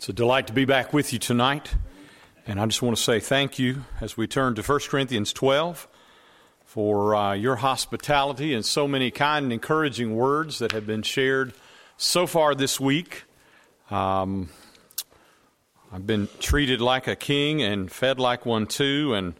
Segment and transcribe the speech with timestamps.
[0.00, 1.74] It's a delight to be back with you tonight.
[2.46, 5.86] And I just want to say thank you as we turn to 1 Corinthians 12
[6.64, 11.52] for uh, your hospitality and so many kind and encouraging words that have been shared
[11.98, 13.24] so far this week.
[13.90, 14.48] Um,
[15.92, 19.12] I've been treated like a king and fed like one too.
[19.12, 19.34] And,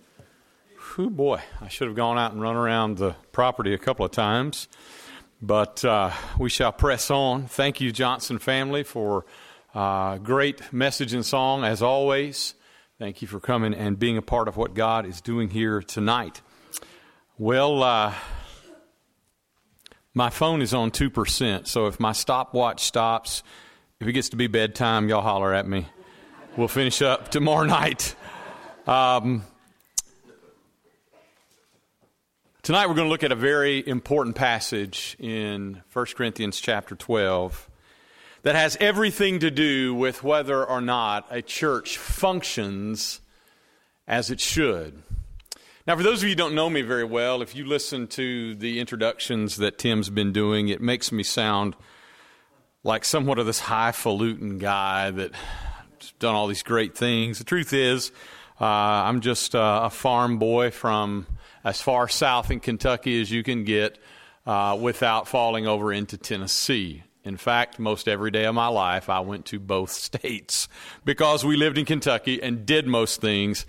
[0.94, 4.12] whew, boy, I should have gone out and run around the property a couple of
[4.12, 4.68] times.
[5.40, 7.46] But uh, we shall press on.
[7.46, 9.24] Thank you, Johnson family, for
[9.74, 12.54] uh, great message and song, as always.
[12.98, 16.42] Thank you for coming and being a part of what God is doing here tonight.
[17.38, 18.12] Well, uh,
[20.12, 23.44] my phone is on 2%, so if my stopwatch stops,
[24.00, 25.86] if it gets to be bedtime, y'all holler at me.
[26.56, 28.16] We'll finish up tomorrow night.
[28.88, 29.44] Um,
[32.62, 37.69] tonight we're going to look at a very important passage in 1 Corinthians chapter 12
[38.42, 43.20] that has everything to do with whether or not a church functions
[44.06, 45.02] as it should.
[45.86, 48.54] Now, for those of you who don't know me very well, if you listen to
[48.54, 51.74] the introductions that Tim's been doing, it makes me sound
[52.82, 57.38] like somewhat of this highfalutin guy that's done all these great things.
[57.38, 58.12] The truth is,
[58.60, 61.26] uh, I'm just uh, a farm boy from
[61.64, 63.98] as far south in Kentucky as you can get
[64.46, 67.02] uh, without falling over into Tennessee.
[67.24, 70.68] In fact, most every day of my life, I went to both states
[71.04, 73.66] because we lived in Kentucky and did most things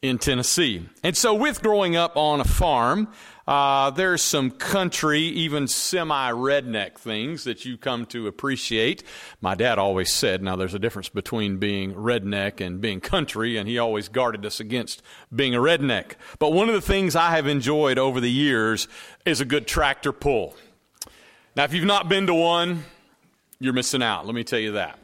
[0.00, 0.88] in Tennessee.
[1.02, 3.08] And so, with growing up on a farm,
[3.48, 9.02] uh, there's some country, even semi redneck things that you come to appreciate.
[9.40, 13.66] My dad always said, now there's a difference between being redneck and being country, and
[13.66, 15.02] he always guarded us against
[15.34, 16.12] being a redneck.
[16.38, 18.86] But one of the things I have enjoyed over the years
[19.24, 20.54] is a good tractor pull.
[21.58, 22.84] Now, if you've not been to one,
[23.58, 24.24] you're missing out.
[24.24, 24.96] Let me tell you that.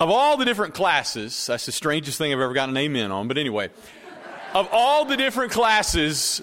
[0.00, 3.28] Of all the different classes, that's the strangest thing I've ever gotten an amen on,
[3.28, 3.70] but anyway,
[4.54, 6.42] of all the different classes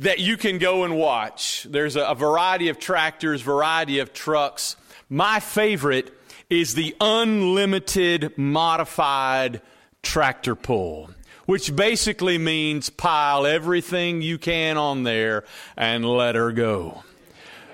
[0.00, 4.74] that you can go and watch, there's a, a variety of tractors, variety of trucks.
[5.08, 6.12] My favorite
[6.50, 9.62] is the unlimited modified
[10.02, 11.10] tractor pull
[11.46, 15.44] which basically means pile everything you can on there
[15.76, 17.02] and let her go.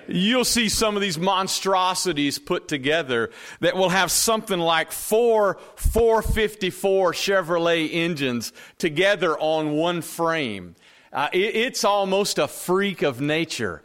[0.09, 3.31] You'll see some of these monstrosities put together
[3.61, 10.75] that will have something like four 454 Chevrolet engines together on one frame.
[11.12, 13.82] Uh, it, it's almost a freak of nature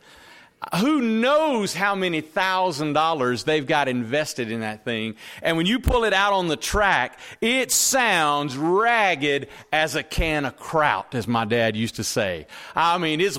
[0.75, 5.15] who knows how many thousand dollars they've got invested in that thing.
[5.41, 10.45] And when you pull it out on the track, it sounds ragged as a can
[10.45, 12.47] of kraut, as my dad used to say.
[12.75, 13.37] I mean, it's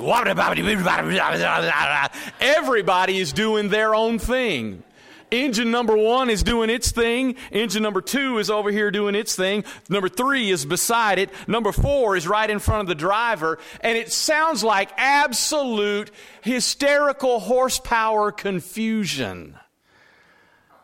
[2.41, 4.83] everybody is doing their own thing.
[5.31, 7.37] Engine number one is doing its thing.
[7.51, 9.65] Engine number two is over here doing its thing.
[9.89, 11.31] Number three is beside it.
[11.47, 13.59] Number four is right in front of the driver.
[13.81, 19.57] And it sounds like absolute hysterical horsepower confusion.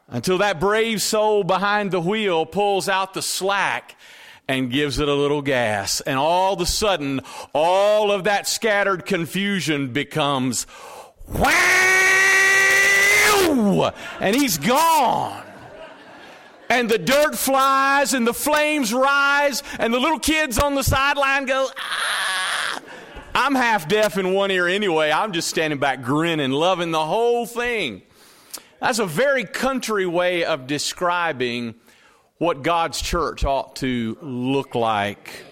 [0.09, 3.97] Until that brave soul behind the wheel pulls out the slack
[4.47, 6.03] and gives it a little gas.
[6.03, 7.21] And all of a sudden,
[7.55, 10.67] all of that scattered confusion becomes!
[14.21, 15.43] And he's gone.
[16.71, 21.45] And the dirt flies and the flames rise, and the little kids on the sideline
[21.47, 22.81] go, ah!
[23.35, 25.11] I'm half deaf in one ear anyway.
[25.11, 28.03] I'm just standing back grinning, loving the whole thing.
[28.81, 31.75] That's a very country way of describing
[32.39, 35.45] what God's church ought to look like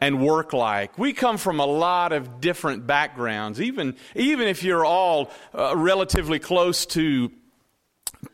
[0.00, 0.98] and work like.
[0.98, 6.38] We come from a lot of different backgrounds, even, even if you're all uh, relatively
[6.38, 7.30] close to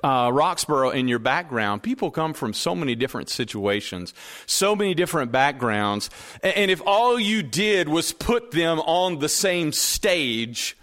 [0.03, 4.15] uh, Roxboro in your background, people come from so many different situations,
[4.47, 6.11] so many different backgrounds.
[6.43, 10.77] And, and if all you did was put them on the same stage,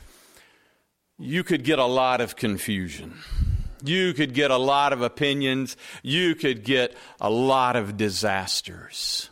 [1.18, 3.18] you could get a lot of confusion.
[3.84, 5.76] You could get a lot of opinions.
[6.02, 9.30] You could get a lot of disasters.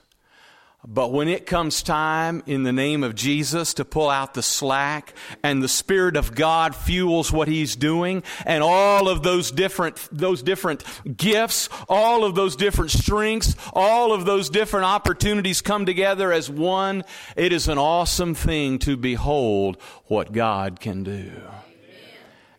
[0.87, 5.13] But when it comes time in the name of Jesus to pull out the slack
[5.43, 10.41] and the Spirit of God fuels what He's doing and all of those different, those
[10.41, 10.83] different
[11.17, 17.03] gifts, all of those different strengths, all of those different opportunities come together as one,
[17.35, 21.31] it is an awesome thing to behold what God can do.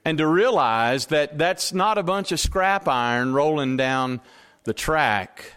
[0.05, 4.21] And to realize that that's not a bunch of scrap iron rolling down
[4.63, 5.55] the track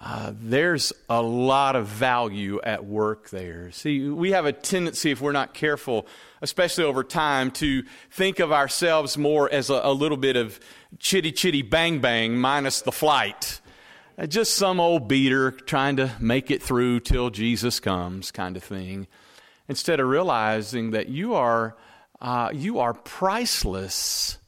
[0.00, 3.70] uh, there's a lot of value at work there.
[3.70, 6.06] See, we have a tendency, if we're not careful,
[6.40, 10.58] especially over time, to think of ourselves more as a, a little bit of
[10.98, 13.60] chitty chitty bang bang minus the flight.
[14.16, 18.64] Uh, just some old beater trying to make it through till Jesus comes, kind of
[18.64, 19.06] thing.
[19.68, 21.76] Instead of realizing that you are,
[22.22, 24.38] uh, you are priceless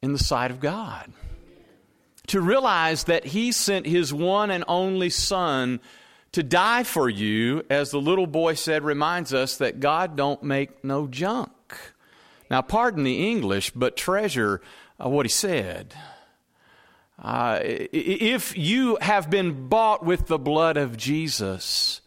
[0.00, 1.12] in the sight of God.
[2.28, 5.80] To realize that He sent His one and only Son
[6.32, 10.82] to die for you, as the little boy said, reminds us that God don't make
[10.82, 11.52] no junk.
[12.50, 14.60] Now, pardon the English, but treasure
[15.02, 15.94] uh, what he said.
[17.22, 22.00] Uh, if you have been bought with the blood of Jesus,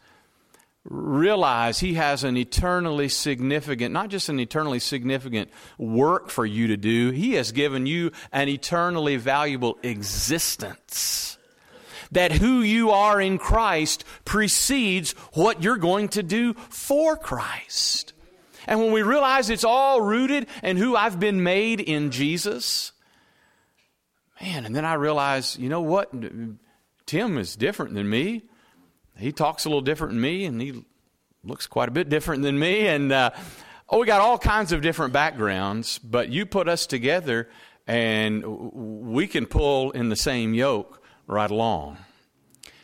[0.89, 6.77] realize he has an eternally significant, not just an eternally significant work for you to
[6.77, 11.37] do, he has given you an eternally valuable existence
[12.11, 18.13] that who you are in Christ precedes what you're going to do for Christ.
[18.65, 22.91] And when we realize it's all rooted in who I've been made in Jesus,
[24.41, 26.13] man, and then I realize, you know what?
[27.05, 28.43] Tim is different than me.
[29.19, 30.85] He talks a little different than me, and he
[31.43, 32.87] looks quite a bit different than me.
[32.87, 33.31] And uh,
[33.89, 37.49] oh, we got all kinds of different backgrounds, but you put us together,
[37.85, 41.97] and we can pull in the same yoke right along.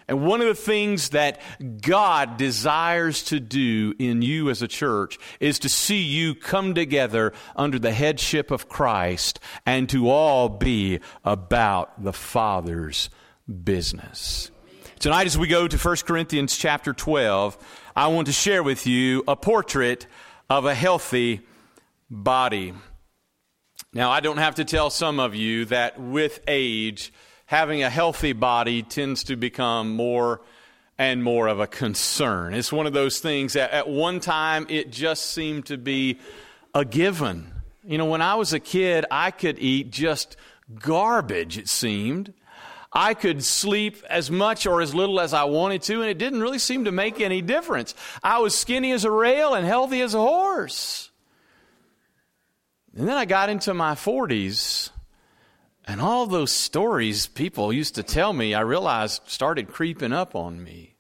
[0.08, 1.40] And one of the things that
[1.82, 7.34] God desires to do in you as a church is to see you come together
[7.56, 13.10] under the headship of Christ and to all be about the Father's
[13.64, 14.52] business.
[15.04, 17.58] Tonight, as we go to 1 Corinthians chapter 12,
[17.94, 20.08] I want to share with you a portrait
[20.50, 21.42] of a healthy
[22.10, 22.74] body.
[23.92, 27.12] Now, I don't have to tell some of you that with age,
[27.48, 30.40] having a healthy body tends to become more
[30.98, 32.54] and more of a concern.
[32.54, 36.18] It's one of those things that at one time it just seemed to be
[36.74, 37.52] a given.
[37.84, 40.38] You know, when I was a kid, I could eat just
[40.80, 42.34] garbage, it seemed.
[42.94, 46.42] I could sleep as much or as little as I wanted to, and it didn't
[46.42, 47.96] really seem to make any difference.
[48.22, 51.10] I was skinny as a rail and healthy as a horse.
[52.96, 54.92] And then I got into my 40s,
[55.86, 60.64] and all those stories people used to tell me, I realized started creeping up on
[60.64, 60.94] me.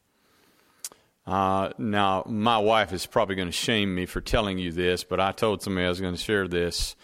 [1.25, 5.19] Uh, now, my wife is probably going to shame me for telling you this, but
[5.19, 6.95] I told somebody I was going to share this.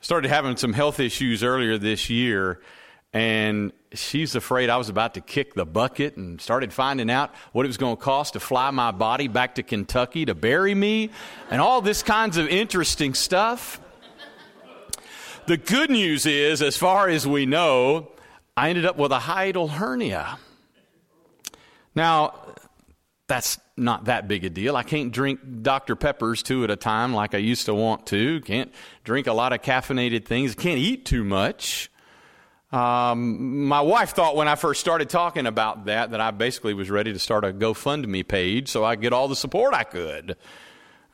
[0.00, 2.60] I started having some health issues earlier this year,
[3.12, 7.64] and she's afraid I was about to kick the bucket and started finding out what
[7.64, 11.10] it was going to cost to fly my body back to Kentucky to bury me,
[11.50, 13.80] and all this kinds of interesting stuff.
[15.46, 18.10] The good news is, as far as we know,
[18.56, 20.38] I ended up with a hiatal hernia.
[21.94, 22.34] Now,
[23.26, 24.76] that's not that big a deal.
[24.76, 25.96] I can't drink Dr.
[25.96, 28.40] Peppers two at a time like I used to want to.
[28.42, 30.54] Can't drink a lot of caffeinated things.
[30.54, 31.90] Can't eat too much.
[32.74, 36.90] Um, my wife thought when I first started talking about that that I basically was
[36.90, 40.36] ready to start a GoFundMe page so I could get all the support I could.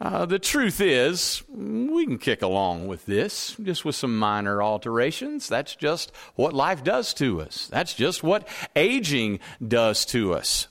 [0.01, 5.51] Uh, the truth is, we can kick along with this, just with some minor alterations.
[5.51, 7.69] That's just what life does to us.
[7.71, 10.69] That's just what aging does to us.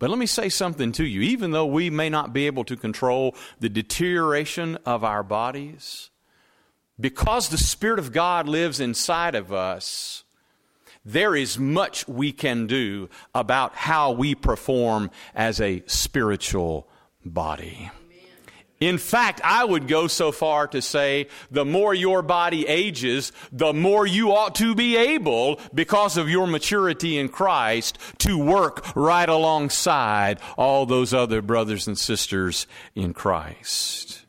[0.00, 1.20] But let me say something to you.
[1.20, 6.10] Even though we may not be able to control the deterioration of our bodies,
[6.98, 10.24] because the Spirit of God lives inside of us,
[11.04, 16.88] there is much we can do about how we perform as a spiritual
[17.24, 17.90] body.
[18.82, 23.72] In fact, I would go so far to say the more your body ages, the
[23.72, 29.28] more you ought to be able, because of your maturity in Christ, to work right
[29.28, 32.66] alongside all those other brothers and sisters
[32.96, 34.21] in Christ.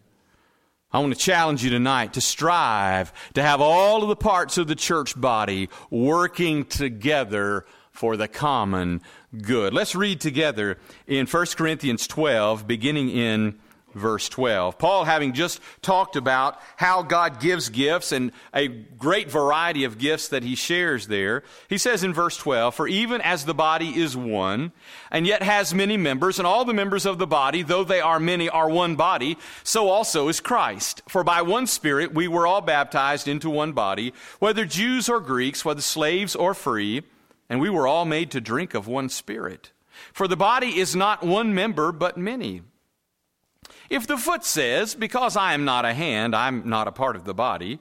[0.93, 4.67] I want to challenge you tonight to strive to have all of the parts of
[4.67, 9.01] the church body working together for the common
[9.41, 9.73] good.
[9.73, 13.59] Let's read together in 1 Corinthians 12, beginning in
[13.93, 14.77] verse 12.
[14.77, 20.29] Paul, having just talked about how God gives gifts and a great variety of gifts
[20.29, 24.17] that he shares there, he says in verse 12, For even as the body is
[24.17, 24.71] one,
[25.11, 28.19] and yet has many members, and all the members of the body, though they are
[28.19, 31.01] many, are one body, so also is Christ.
[31.07, 35.63] For by one Spirit we were all baptized into one body, whether Jews or Greeks,
[35.63, 37.03] whether slaves or free,
[37.49, 39.71] and we were all made to drink of one Spirit.
[40.11, 42.61] For the body is not one member, but many.
[43.89, 47.25] If the foot says, Because I am not a hand, I'm not a part of
[47.25, 47.79] the body,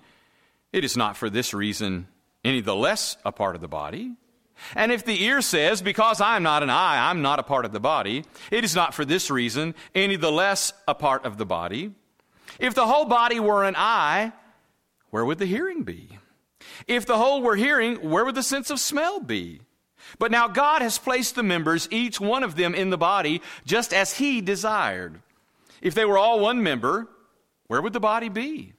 [0.72, 2.08] it is not for this reason
[2.44, 4.12] any the less a part of the body.
[4.74, 7.64] And if the ear says, Because I am not an eye, I'm not a part
[7.64, 11.38] of the body, it is not for this reason any the less a part of
[11.38, 11.92] the body.
[12.58, 14.32] If the whole body were an eye,
[15.10, 16.18] where would the hearing be?
[16.86, 19.60] If the whole were hearing, where would the sense of smell be?
[20.18, 23.92] But now God has placed the members, each one of them in the body, just
[23.92, 25.20] as He desired.
[25.82, 27.08] If they were all one member,
[27.66, 28.72] where would the body be?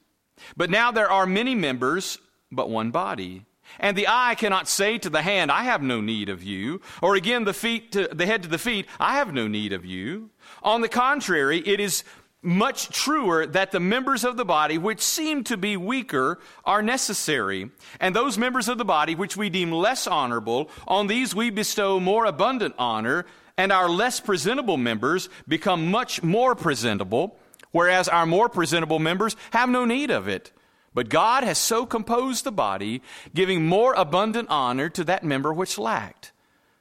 [0.56, 2.18] But now there are many members,
[2.50, 3.44] but one body.
[3.78, 6.80] And the eye cannot say to the hand, I have no need of you.
[7.00, 9.84] Or again, the feet to the head to the feet, I have no need of
[9.84, 10.30] you.
[10.62, 12.04] On the contrary, it is
[12.42, 17.70] much truer that the members of the body which seem to be weaker are necessary,
[18.00, 21.98] and those members of the body which we deem less honorable, on these we bestow
[21.98, 23.24] more abundant honor,
[23.56, 27.38] and our less presentable members become much more presentable,
[27.70, 30.52] whereas our more presentable members have no need of it.
[30.92, 33.02] But God has so composed the body,
[33.34, 36.32] giving more abundant honor to that member which lacked,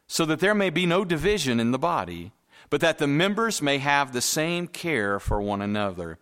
[0.08, 2.32] so that there may be no division in the body
[2.74, 6.18] but that the members may have the same care for one another.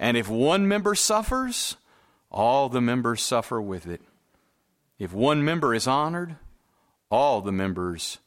[0.00, 1.76] And if one member suffers,
[2.28, 4.00] all the members suffer with it.
[4.98, 6.38] If one member is honored,
[7.08, 8.18] all the members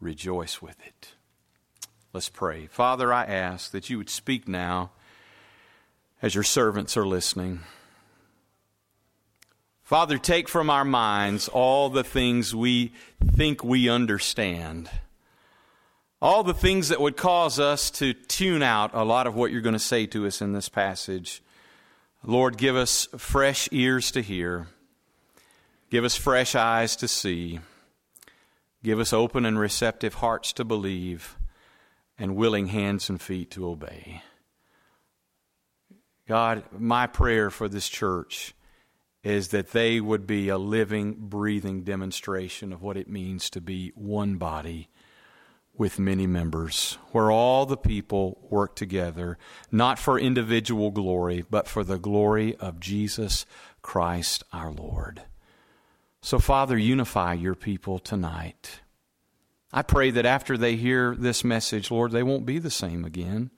[0.00, 1.14] rejoice with it.
[2.12, 2.66] Let's pray.
[2.66, 4.90] Father, I ask that you would speak now
[6.22, 7.60] as your servants are listening.
[9.82, 12.92] Father, take from our minds all the things we
[13.36, 14.90] think we understand
[16.22, 19.62] all the things that would cause us to tune out a lot of what you're
[19.62, 21.42] going to say to us in this passage.
[22.22, 24.66] Lord, give us fresh ears to hear,
[25.90, 27.60] give us fresh eyes to see,
[28.82, 31.36] give us open and receptive hearts to believe,
[32.18, 34.22] and willing hands and feet to obey.
[36.28, 38.54] God, my prayer for this church
[39.22, 43.92] is that they would be a living, breathing demonstration of what it means to be
[43.94, 44.88] one body
[45.76, 49.38] with many members, where all the people work together,
[49.72, 53.46] not for individual glory, but for the glory of Jesus
[53.82, 55.22] Christ our Lord.
[56.22, 58.80] So, Father, unify your people tonight.
[59.72, 63.50] I pray that after they hear this message, Lord, they won't be the same again.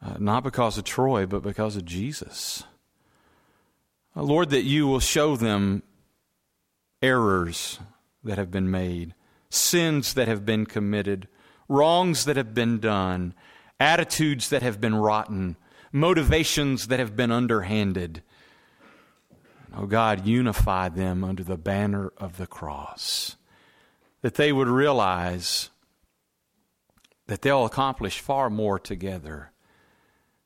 [0.00, 2.64] Uh, not because of Troy, but because of Jesus.
[4.16, 5.82] Uh, Lord, that you will show them
[7.02, 7.78] errors
[8.22, 9.14] that have been made
[9.54, 11.28] sins that have been committed,
[11.68, 13.34] wrongs that have been done,
[13.80, 15.56] attitudes that have been rotten,
[15.92, 18.22] motivations that have been underhanded.
[19.76, 23.36] Oh God, unify them under the banner of the cross.
[24.22, 25.70] That they would realize
[27.26, 29.50] that they'll accomplish far more together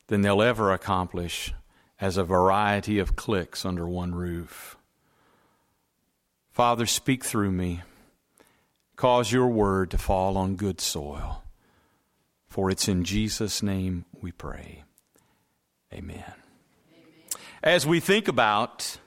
[0.07, 1.53] than they'll ever accomplish
[2.01, 4.77] as a variety of cliques under one roof.
[6.51, 7.83] Father, speak through me.
[8.97, 11.45] Cause your word to fall on good soil.
[12.49, 14.83] For it's in Jesus' name we pray.
[15.93, 16.25] Amen.
[16.25, 17.43] Amen.
[17.63, 18.99] As we think about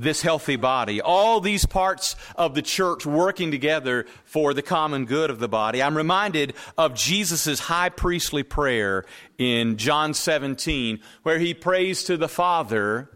[0.00, 5.30] this healthy body, all these parts of the church working together for the common good
[5.30, 9.04] of the body, I'm reminded of Jesus' high priestly prayer
[9.38, 13.10] in John 17, where he prays to the Father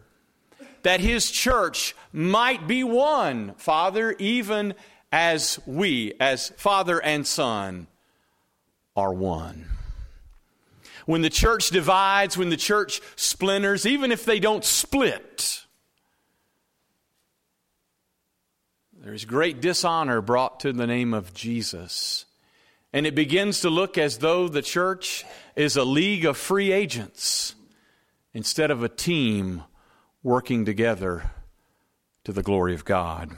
[0.83, 4.75] that his church might be one, Father, even
[5.12, 7.87] as we, as Father and Son,
[8.97, 9.67] are one.
[11.07, 15.65] When the church divides, when the church splinters, even if they don't split,
[19.03, 22.25] there's great dishonor brought to the name of Jesus.
[22.93, 25.25] And it begins to look as though the church
[25.57, 27.57] is a league of free agents
[28.33, 29.65] instead of a team
[30.23, 31.33] working together
[32.23, 33.31] to the glory of God.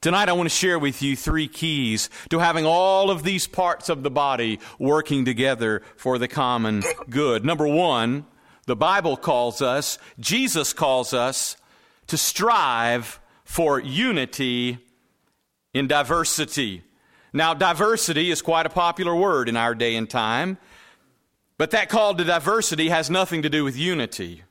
[0.00, 3.90] Tonight, I want to share with you three keys to having all of these parts
[3.90, 7.44] of the body working together for the common good.
[7.44, 8.24] Number one,
[8.66, 11.58] the Bible calls us, Jesus calls us,
[12.06, 14.78] to strive for unity
[15.72, 16.82] in diversity.
[17.32, 20.58] Now, diversity is quite a popular word in our day and time,
[21.58, 24.42] but that call to diversity has nothing to do with unity.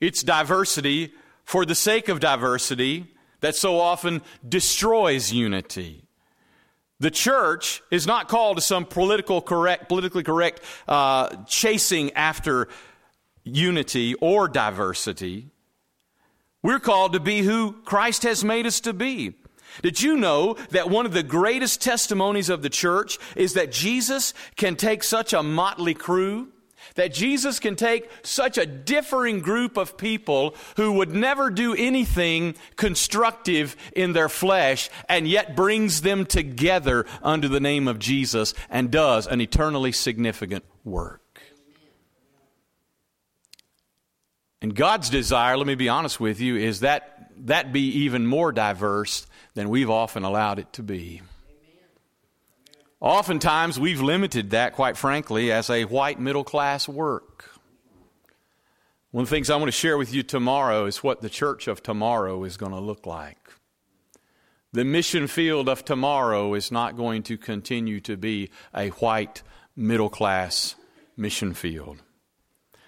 [0.00, 1.12] It's diversity
[1.44, 3.06] for the sake of diversity
[3.40, 6.04] that so often destroys unity.
[7.00, 12.68] The church is not called to some political correct, politically correct uh, chasing after
[13.44, 15.50] unity or diversity.
[16.64, 19.34] We're called to be who Christ has made us to be.
[19.82, 24.32] Did you know that one of the greatest testimonies of the church is that Jesus
[24.56, 26.48] can take such a motley crew
[26.96, 32.54] that Jesus can take such a differing group of people who would never do anything
[32.76, 38.90] constructive in their flesh and yet brings them together under the name of Jesus and
[38.90, 41.23] does an eternally significant work.
[44.64, 48.50] And God's desire, let me be honest with you, is that that be even more
[48.50, 51.20] diverse than we've often allowed it to be.
[52.98, 57.50] Oftentimes, we've limited that, quite frankly, as a white middle class work.
[59.10, 61.68] One of the things I want to share with you tomorrow is what the church
[61.68, 63.50] of tomorrow is going to look like.
[64.72, 69.42] The mission field of tomorrow is not going to continue to be a white
[69.76, 70.74] middle class
[71.18, 72.02] mission field.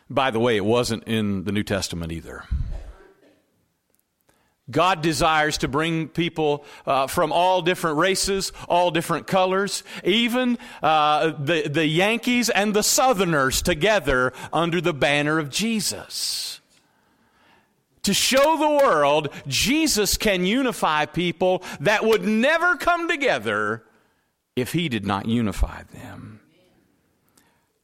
[0.09, 2.45] By the way, it wasn't in the New Testament either.
[4.71, 11.33] God desires to bring people uh, from all different races, all different colors, even uh,
[11.39, 16.61] the, the Yankees and the Southerners together under the banner of Jesus.
[18.03, 23.85] To show the world Jesus can unify people that would never come together
[24.57, 26.41] if he did not unify them.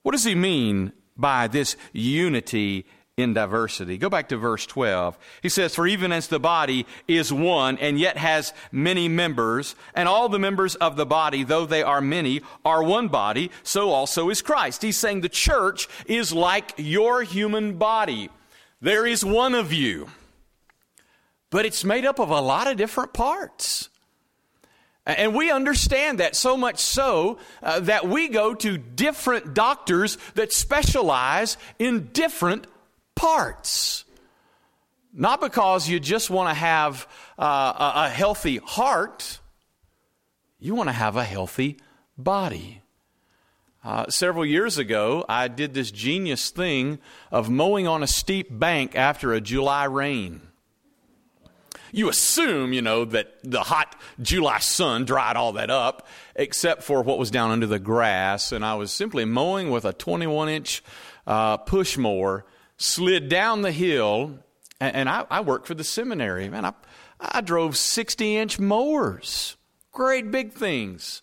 [0.03, 3.99] What does he mean by this unity in diversity.
[3.99, 5.19] Go back to verse 12.
[5.43, 10.09] He says, For even as the body is one and yet has many members, and
[10.09, 14.31] all the members of the body, though they are many, are one body, so also
[14.31, 14.83] is Christ.
[14.83, 18.31] He's saying the church is like your human body.
[18.81, 20.09] There is one of you,
[21.51, 23.91] but it's made up of a lot of different parts.
[25.05, 30.53] And we understand that so much so uh, that we go to different doctors that
[30.53, 32.69] specialize in different
[33.17, 34.05] parts.
[35.13, 39.41] Not because you just want to have uh, a, healthy heart,
[40.61, 41.79] you want to have a healthy
[42.17, 42.81] body.
[43.85, 47.01] Uh, several years ago, I did this genius thing
[47.33, 50.43] of mowing on a steep bank after a July rain.
[51.93, 57.03] You assume, you know, that the hot July sun dried all that up, except for
[57.03, 58.51] what was down under the grass.
[58.51, 60.83] And I was simply mowing with a 21 inch
[61.27, 62.45] uh, push mower
[62.79, 64.39] slid down the hill,
[64.81, 66.49] and, and I, I, worked for the seminary.
[66.49, 66.73] Man, I,
[67.21, 69.57] I drove 60 inch mowers,
[69.93, 71.23] great big things.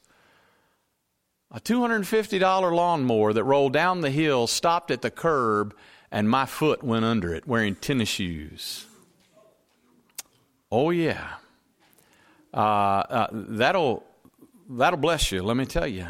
[1.52, 5.76] A $250 lawnmower that rolled down the hill, stopped at the curb,
[6.12, 8.86] and my foot went under it wearing tennis shoes.
[10.72, 11.28] Oh, yeah.
[12.54, 14.04] Uh, uh, that'll,
[14.70, 16.08] that'll bless you, let me tell you.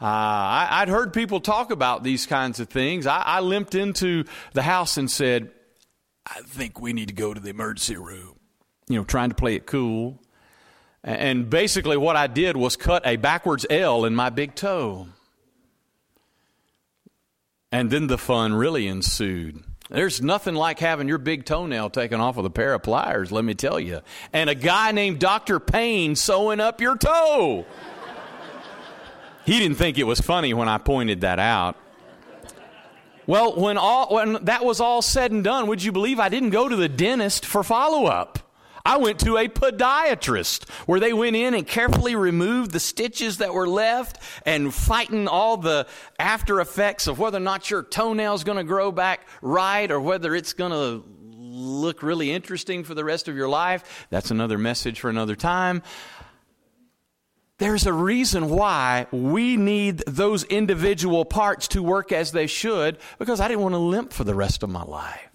[0.00, 3.06] Uh, I, would heard people talk about these kinds of things.
[3.06, 5.50] I, I limped into the house and said,
[6.26, 8.34] I think we need to go to the emergency room.
[8.88, 10.20] You know, trying to play it cool.
[11.02, 15.08] And basically, what I did was cut a backwards L in my big toe.
[17.70, 19.62] And then the fun really ensued.
[19.94, 23.44] There's nothing like having your big toenail taken off with a pair of pliers, let
[23.44, 24.00] me tell you.
[24.32, 25.60] And a guy named Dr.
[25.60, 27.64] Payne sewing up your toe.
[29.46, 31.76] He didn't think it was funny when I pointed that out.
[33.26, 36.50] Well, when, all, when that was all said and done, would you believe I didn't
[36.50, 38.43] go to the dentist for follow up?
[38.86, 43.54] I went to a podiatrist where they went in and carefully removed the stitches that
[43.54, 45.86] were left and fighting all the
[46.18, 50.34] after effects of whether or not your toenail's going to grow back right or whether
[50.34, 51.02] it's going to
[51.54, 54.06] look really interesting for the rest of your life.
[54.10, 55.82] That's another message for another time.
[57.56, 63.40] There's a reason why we need those individual parts to work as they should because
[63.40, 65.33] I didn't want to limp for the rest of my life.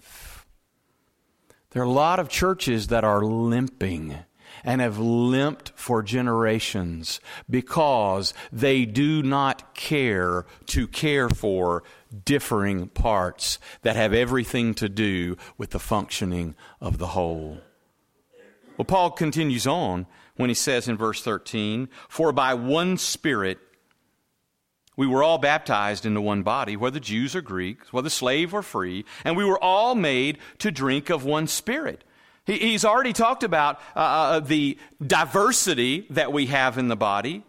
[1.70, 4.18] There are a lot of churches that are limping
[4.64, 11.84] and have limped for generations because they do not care to care for
[12.24, 17.58] differing parts that have everything to do with the functioning of the whole.
[18.76, 20.06] Well, Paul continues on
[20.36, 23.58] when he says in verse 13, For by one Spirit
[25.00, 29.06] we were all baptized into one body, whether Jews or Greeks, whether slave or free,
[29.24, 32.04] and we were all made to drink of one Spirit.
[32.44, 37.44] He, he's already talked about uh, uh, the diversity that we have in the body.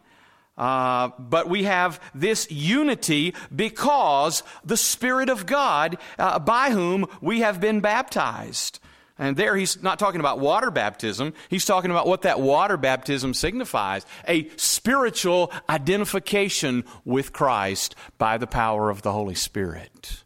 [0.58, 7.42] Uh, but we have this unity because the Spirit of God, uh, by whom we
[7.42, 8.80] have been baptized.
[9.22, 11.36] And there he's not talking about water baptism.
[11.48, 18.48] He's talking about what that water baptism signifies a spiritual identification with Christ by the
[18.48, 20.24] power of the Holy Spirit.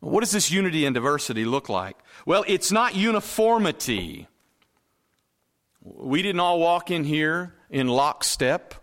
[0.00, 1.96] What does this unity and diversity look like?
[2.26, 4.28] Well, it's not uniformity.
[5.82, 8.74] We didn't all walk in here in lockstep.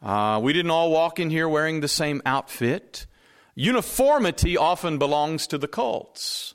[0.00, 3.06] Uh, we didn't all walk in here wearing the same outfit.
[3.56, 6.54] Uniformity often belongs to the cults.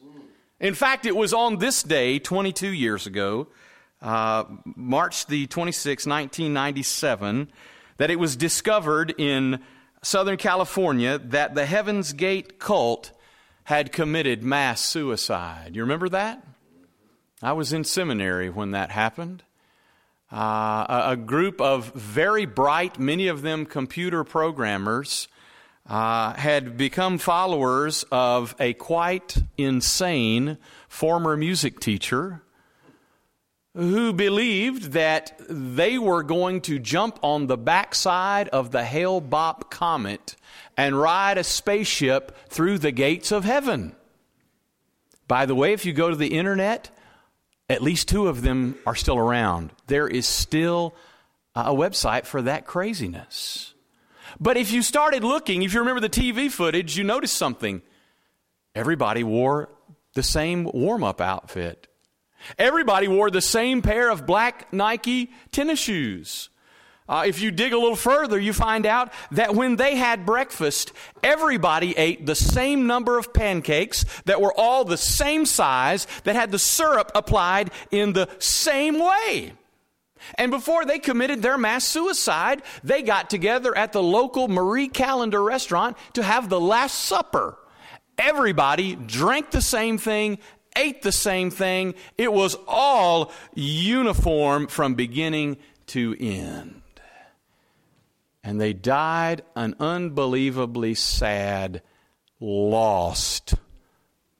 [0.60, 3.48] In fact, it was on this day, 22 years ago,
[4.02, 7.52] uh, March the 26th, 1997,
[7.98, 9.60] that it was discovered in
[10.02, 13.12] Southern California that the Heaven's Gate cult
[13.66, 15.76] had committed mass suicide.
[15.76, 16.46] You remember that?
[17.42, 19.44] I was in seminary when that happened.
[20.32, 25.28] Uh, a, a, group of very bright, many of them computer programmers,
[25.88, 32.42] uh, had become followers of a quite insane former music teacher
[33.76, 39.70] who believed that they were going to jump on the backside of the Hale Bopp
[39.70, 40.36] comet
[40.78, 43.94] and ride a spaceship through the gates of heaven.
[45.28, 46.90] By the way, if you go to the internet,
[47.70, 49.72] at least two of them are still around.
[49.88, 50.96] There is still
[51.54, 53.75] a website for that craziness.
[54.40, 57.82] But if you started looking, if you remember the TV footage, you noticed something.
[58.74, 59.70] Everybody wore
[60.14, 61.88] the same warm up outfit.
[62.58, 66.50] Everybody wore the same pair of black Nike tennis shoes.
[67.08, 70.92] Uh, if you dig a little further, you find out that when they had breakfast,
[71.22, 76.52] everybody ate the same number of pancakes that were all the same size, that had
[76.52, 79.54] the syrup applied in the same way.
[80.36, 85.44] And before they committed their mass suicide, they got together at the local Marie Callender
[85.44, 87.58] restaurant to have the Last Supper.
[88.18, 90.40] Everybody drank the same thing,
[90.76, 91.96] ate the same thing.
[92.18, 95.58] It was all uniform from beginning
[95.88, 96.82] to end
[98.46, 101.82] and they died an unbelievably sad,
[102.40, 103.56] lost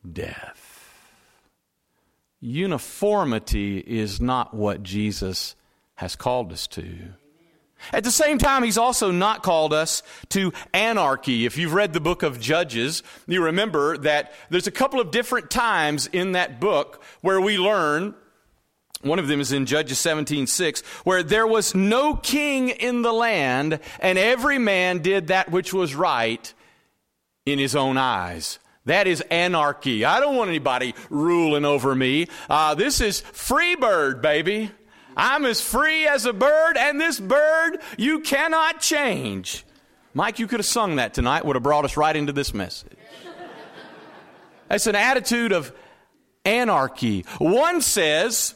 [0.10, 0.94] death.
[2.40, 5.56] Uniformity is not what Jesus
[5.96, 7.14] has called us to.
[7.94, 11.46] At the same time, he's also not called us to anarchy.
[11.46, 15.50] If you've read the book of Judges, you remember that there's a couple of different
[15.50, 18.16] times in that book where we learn
[19.02, 23.80] one of them is in Judges 17:6, where there was no king in the land,
[24.00, 26.52] and every man did that which was right
[27.46, 28.58] in his own eyes.
[28.86, 30.06] That is anarchy.
[30.06, 32.28] I don't want anybody ruling over me.
[32.50, 34.72] Uh, this is free bird, baby.
[35.16, 39.66] I'm as free as a bird, and this bird you cannot change.
[40.14, 42.98] Mike, you could have sung that tonight, would have brought us right into this message.
[44.70, 45.72] It's an attitude of
[46.44, 47.26] anarchy.
[47.38, 48.56] One says,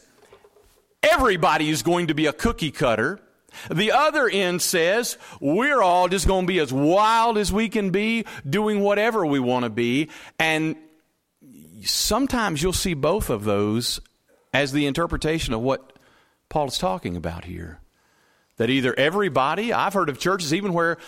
[1.02, 3.20] everybody is going to be a cookie cutter.
[3.70, 7.90] The other end says we're all just going to be as wild as we can
[7.90, 10.08] be, doing whatever we want to be.
[10.38, 10.76] And
[11.84, 14.00] sometimes you'll see both of those
[14.52, 15.98] as the interpretation of what
[16.50, 17.78] Paul is talking about here.
[18.58, 20.98] That either everybody, I've heard of churches even where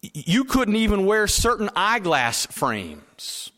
[0.00, 3.50] you couldn't even wear certain eyeglass frames.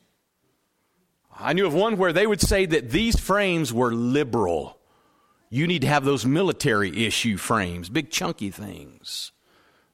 [1.38, 4.78] I knew of one where they would say that these frames were liberal.
[5.48, 9.33] You need to have those military issue frames, big chunky things.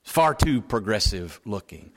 [0.03, 1.93] Far too progressive looking.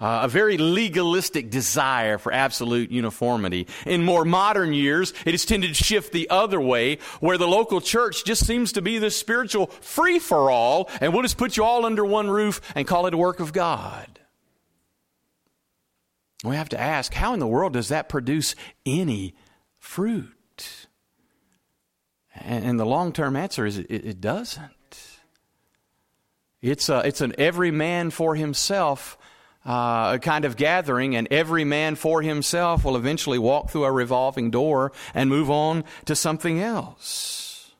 [0.00, 3.66] Uh, a very legalistic desire for absolute uniformity.
[3.84, 7.82] In more modern years, it has tended to shift the other way, where the local
[7.82, 11.64] church just seems to be the spiritual free for all, and we'll just put you
[11.64, 14.18] all under one roof and call it a work of God.
[16.42, 18.54] We have to ask, how in the world does that produce
[18.86, 19.34] any
[19.78, 20.86] fruit?
[22.34, 24.70] And, and the long term answer is it, it doesn't.
[26.62, 29.18] It's, a, it's an every man for himself
[29.64, 34.50] uh, kind of gathering, and every man for himself will eventually walk through a revolving
[34.50, 37.72] door and move on to something else.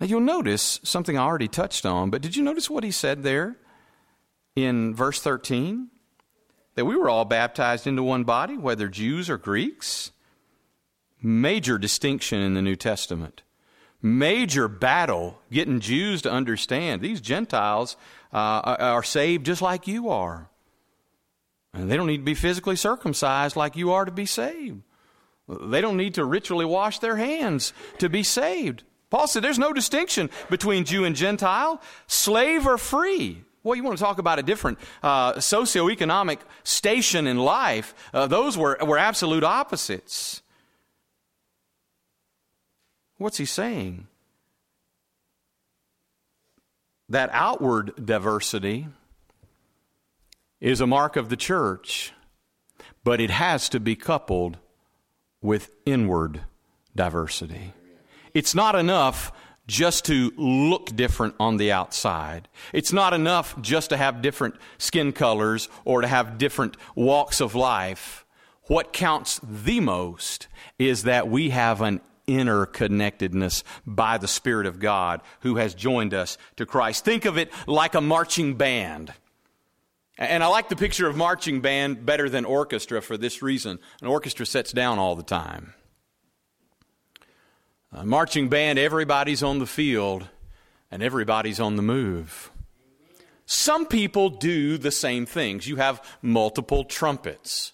[0.00, 3.22] Now, you'll notice something I already touched on, but did you notice what he said
[3.22, 3.56] there
[4.54, 5.88] in verse 13?
[6.74, 10.10] That we were all baptized into one body, whether Jews or Greeks.
[11.22, 13.42] Major distinction in the New Testament.
[14.02, 17.96] Major battle getting Jews to understand these Gentiles
[18.34, 20.50] uh, are saved just like you are.
[21.72, 24.82] And they don't need to be physically circumcised like you are to be saved.
[25.48, 28.82] They don't need to ritually wash their hands to be saved.
[29.10, 33.44] Paul said there's no distinction between Jew and Gentile, slave or free.
[33.62, 37.94] Well, you want to talk about a different uh, socioeconomic station in life.
[38.12, 40.42] Uh, those were, were absolute opposites.
[43.16, 44.08] What's he saying?
[47.08, 48.88] That outward diversity
[50.60, 52.12] is a mark of the church,
[53.02, 54.58] but it has to be coupled
[55.42, 56.40] with inward
[56.96, 57.74] diversity.
[58.32, 59.30] It's not enough
[59.66, 62.48] just to look different on the outside.
[62.72, 67.54] It's not enough just to have different skin colors or to have different walks of
[67.54, 68.24] life.
[68.64, 75.20] What counts the most is that we have an interconnectedness by the Spirit of God
[75.40, 77.04] who has joined us to Christ.
[77.04, 79.12] Think of it like a marching band.
[80.16, 83.78] And I like the picture of marching band better than orchestra for this reason.
[84.00, 85.74] An orchestra sets down all the time.
[87.92, 90.28] A marching band, everybody's on the field
[90.90, 92.50] and everybody's on the move.
[93.46, 95.66] Some people do the same things.
[95.66, 97.72] You have multiple trumpets.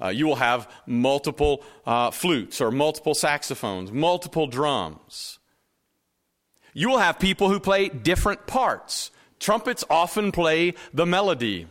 [0.00, 5.38] Uh, you will have multiple uh, flutes or multiple saxophones, multiple drums.
[6.72, 9.10] You will have people who play different parts.
[9.38, 11.66] Trumpets often play the melody.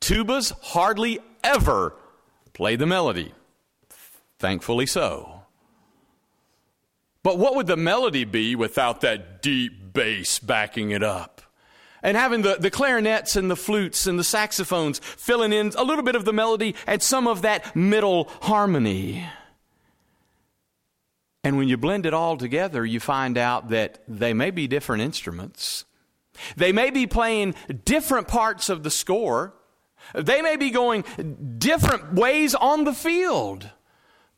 [0.00, 1.94] Tubas hardly ever
[2.52, 3.32] play the melody.
[4.38, 5.42] Thankfully so.
[7.22, 11.41] But what would the melody be without that deep bass backing it up?
[12.02, 16.02] And having the, the clarinets and the flutes and the saxophones filling in a little
[16.02, 19.24] bit of the melody and some of that middle harmony.
[21.44, 25.02] And when you blend it all together, you find out that they may be different
[25.02, 25.84] instruments.
[26.56, 29.54] They may be playing different parts of the score.
[30.14, 31.04] They may be going
[31.58, 33.70] different ways on the field,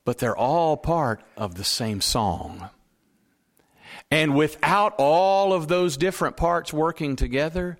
[0.04, 2.70] but they're all part of the same song.
[4.14, 7.78] And without all of those different parts working together,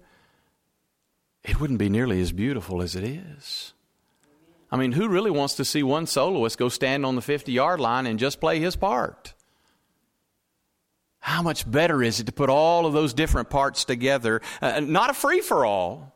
[1.45, 3.73] it wouldn't be nearly as beautiful as it is.
[4.69, 7.79] I mean, who really wants to see one soloist go stand on the 50 yard
[7.79, 9.33] line and just play his part?
[11.21, 14.43] How much better is it to put all of those different parts together?
[14.61, 16.14] Uh, not a free for all,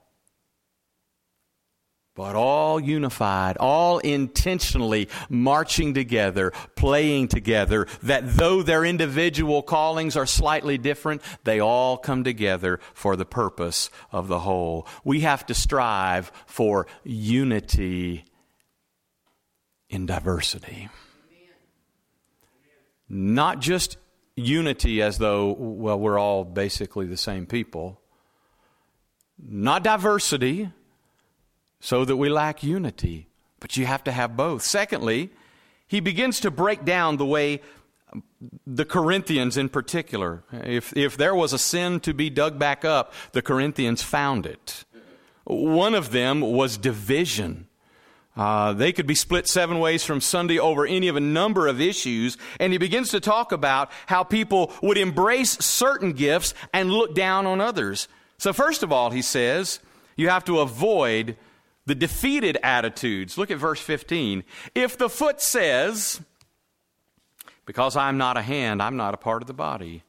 [2.19, 10.27] but all unified, all intentionally marching together, playing together, that though their individual callings are
[10.27, 14.85] slightly different, they all come together for the purpose of the whole.
[15.05, 18.25] We have to strive for unity
[19.89, 20.89] in diversity.
[23.09, 23.97] Not just
[24.35, 28.01] unity as though, well, we're all basically the same people.
[29.39, 30.73] Not diversity
[31.81, 33.29] so that we lack unity.
[33.61, 34.63] But you have to have both.
[34.63, 35.31] Secondly,
[35.87, 37.61] he begins to break down the way
[38.67, 43.13] the Corinthians in particular, if, if there was a sin to be dug back up,
[43.33, 44.85] the Corinthians found it.
[45.45, 47.67] One of them was division.
[48.37, 51.81] Uh, they could be split seven ways from Sunday over any of a number of
[51.81, 52.37] issues.
[52.61, 57.47] And he begins to talk about how people would embrace certain gifts and look down
[57.47, 58.07] on others.
[58.39, 59.81] So, first of all, he says,
[60.17, 61.37] you have to avoid
[61.89, 63.39] the defeated attitudes.
[63.39, 64.45] Look at verse 15.
[64.75, 66.21] If the foot says,
[67.65, 70.05] Because I'm not a hand, I'm not a part of the body,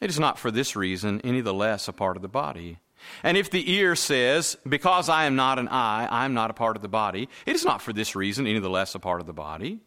[0.00, 2.78] it is not for this reason any the less a part of the body.
[3.24, 6.54] And if the ear says, Because I am not an eye, I am not a
[6.54, 9.20] part of the body, it is not for this reason any the less a part
[9.20, 9.80] of the body.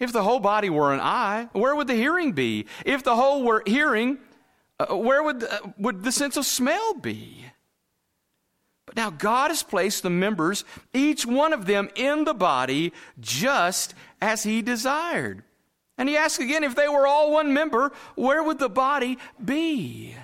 [0.00, 2.66] If the whole body were an eye, where would the hearing be?
[2.86, 4.16] If the whole were hearing,
[4.80, 7.44] uh, where would, uh, would the sense of smell be?
[8.96, 14.42] Now God has placed the members, each one of them, in the body just as
[14.42, 15.42] He desired.
[15.98, 20.16] And He asks again if they were all one member, where would the body be?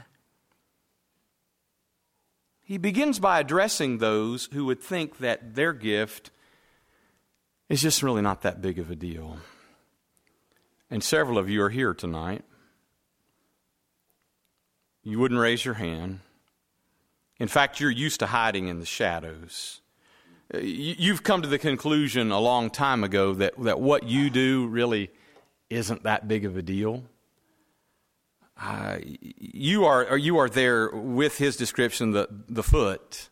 [2.61, 6.31] He begins by addressing those who would think that their gift
[7.71, 9.39] is just really not that big of a deal.
[10.91, 12.45] And several of you are here tonight.
[15.03, 16.21] You wouldn't raise your hand.
[17.39, 19.81] In fact, you're used to hiding in the shadows.
[20.53, 24.67] Uh, you've come to the conclusion a long time ago that, that what you do
[24.67, 25.11] really
[25.71, 27.05] isn't that big of a deal.
[28.61, 33.29] Uh, you, are, you are there with his description, the, the foot.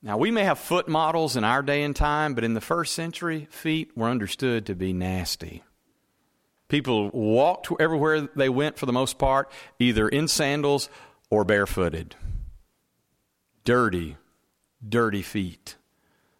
[0.00, 2.94] Now, we may have foot models in our day and time, but in the first
[2.94, 5.62] century, feet were understood to be nasty.
[6.68, 10.88] People walked everywhere they went for the most part, either in sandals
[11.32, 12.14] or barefooted.
[13.64, 14.18] Dirty,
[14.86, 15.76] dirty feet.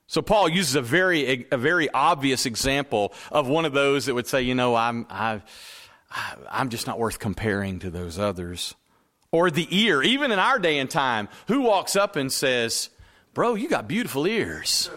[0.06, 4.26] So Paul uses a very, a very obvious example of one of those that would
[4.26, 5.40] say, you know, I'm, I,
[6.50, 8.74] I'm just not worth comparing to those others.
[9.30, 12.90] Or the ear, even in our day and time, who walks up and says,
[13.32, 14.90] Bro, you got beautiful ears?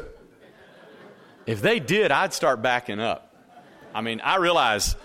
[1.45, 3.34] If they did, I'd start backing up.
[3.93, 4.97] I mean, I realize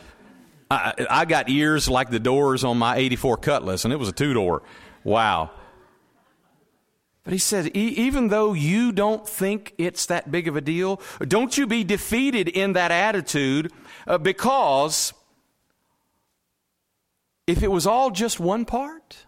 [0.71, 4.13] I, I got ears like the doors on my 84 Cutlass, and it was a
[4.13, 4.63] two door.
[5.03, 5.51] Wow.
[7.25, 11.57] But he said, even though you don't think it's that big of a deal, don't
[11.57, 13.73] you be defeated in that attitude
[14.07, 15.13] uh, because
[17.47, 19.27] if it was all just one part,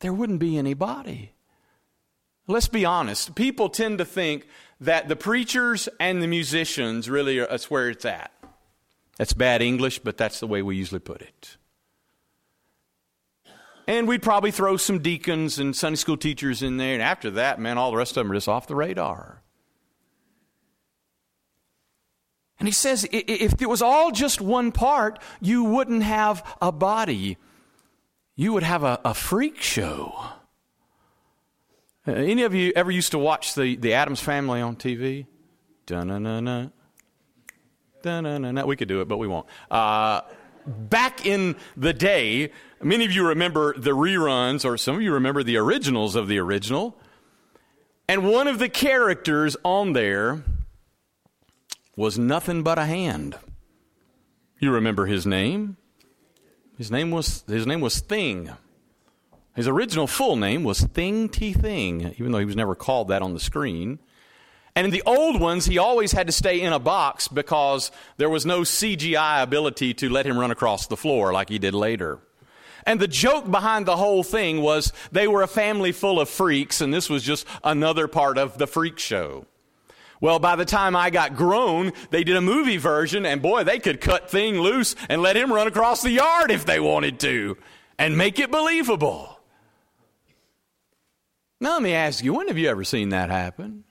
[0.00, 1.32] there wouldn't be any body.
[2.46, 3.34] Let's be honest.
[3.34, 4.46] People tend to think
[4.80, 8.30] that the preachers and the musicians really are, that's where it's at.
[9.18, 11.56] That's bad English, but that's the way we usually put it.
[13.88, 16.94] And we'd probably throw some deacons and Sunday school teachers in there.
[16.94, 19.42] And after that, man, all the rest of them are just off the radar.
[22.58, 27.36] And he says, if it was all just one part, you wouldn't have a body.
[28.34, 30.14] You would have a, a freak show.
[32.06, 35.26] Uh, any of you ever used to watch the, the Addams Family on TV?
[38.66, 39.46] We could do it, but we won't.
[39.70, 40.22] Uh,
[40.66, 42.50] back in the day,
[42.82, 46.38] many of you remember the reruns, or some of you remember the originals of the
[46.38, 46.96] original.
[48.08, 50.44] And one of the characters on there
[51.96, 53.36] was nothing but a hand.
[54.58, 55.76] You remember his name?
[56.78, 58.50] His name was his name was Thing.
[59.54, 63.22] His original full name was Thing T Thing, even though he was never called that
[63.22, 63.98] on the screen.
[64.76, 68.28] And in the old ones, he always had to stay in a box because there
[68.28, 72.18] was no CGI ability to let him run across the floor like he did later.
[72.84, 76.82] And the joke behind the whole thing was they were a family full of freaks,
[76.82, 79.46] and this was just another part of the freak show.
[80.20, 83.78] Well, by the time I got grown, they did a movie version, and boy, they
[83.78, 87.56] could cut Thing loose and let him run across the yard if they wanted to
[87.98, 89.40] and make it believable.
[91.62, 93.85] Now, let me ask you, when have you ever seen that happen?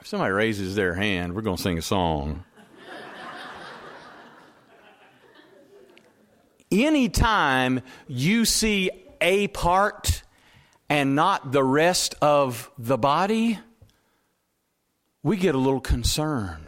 [0.00, 2.44] If somebody raises their hand, we're going to sing a song.
[6.70, 10.22] Anytime you see a part
[10.88, 13.58] and not the rest of the body,
[15.22, 16.67] we get a little concerned.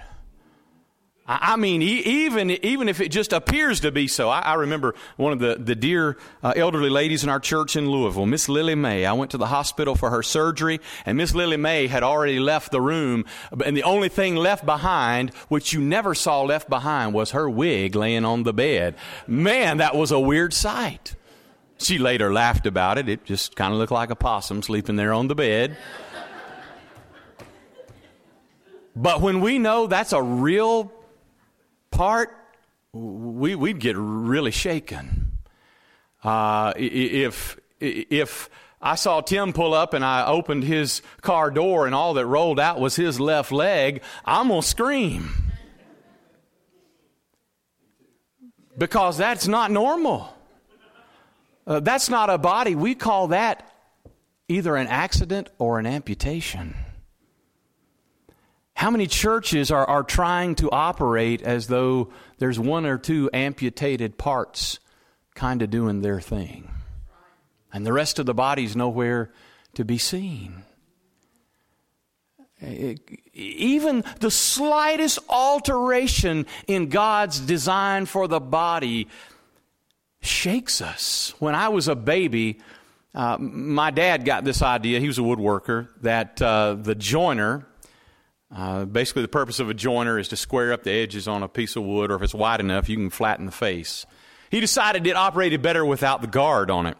[1.32, 4.28] I mean, even, even if it just appears to be so.
[4.28, 7.88] I, I remember one of the, the dear uh, elderly ladies in our church in
[7.88, 9.06] Louisville, Miss Lily May.
[9.06, 12.72] I went to the hospital for her surgery, and Miss Lily May had already left
[12.72, 13.26] the room.
[13.64, 17.94] And the only thing left behind, which you never saw left behind, was her wig
[17.94, 18.96] laying on the bed.
[19.28, 21.14] Man, that was a weird sight.
[21.78, 23.08] She later laughed about it.
[23.08, 25.76] It just kind of looked like a possum sleeping there on the bed.
[28.96, 30.92] But when we know that's a real
[32.00, 32.34] part,
[32.94, 35.32] we, we'd get really shaken.
[36.24, 38.48] Uh, if, if
[38.80, 42.58] I saw Tim pull up and I opened his car door and all that rolled
[42.58, 45.52] out was his left leg, I'm going to scream.
[48.78, 50.34] Because that's not normal.
[51.66, 52.74] Uh, that's not a body.
[52.74, 53.70] We call that
[54.48, 56.74] either an accident or an amputation.
[58.80, 64.16] How many churches are, are trying to operate as though there's one or two amputated
[64.16, 64.78] parts
[65.34, 66.70] kind of doing their thing?
[67.74, 69.32] And the rest of the body's nowhere
[69.74, 70.62] to be seen.
[73.34, 79.08] Even the slightest alteration in God's design for the body
[80.22, 81.34] shakes us.
[81.38, 82.60] When I was a baby,
[83.14, 87.66] uh, my dad got this idea, he was a woodworker, that uh, the joiner
[88.54, 91.48] uh, basically, the purpose of a joiner is to square up the edges on a
[91.48, 94.06] piece of wood, or if it's wide enough, you can flatten the face.
[94.50, 96.96] He decided it operated better without the guard on it.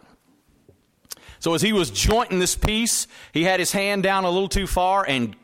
[1.40, 4.66] So as he was jointing this piece, he had his hand down a little too
[4.66, 5.34] far and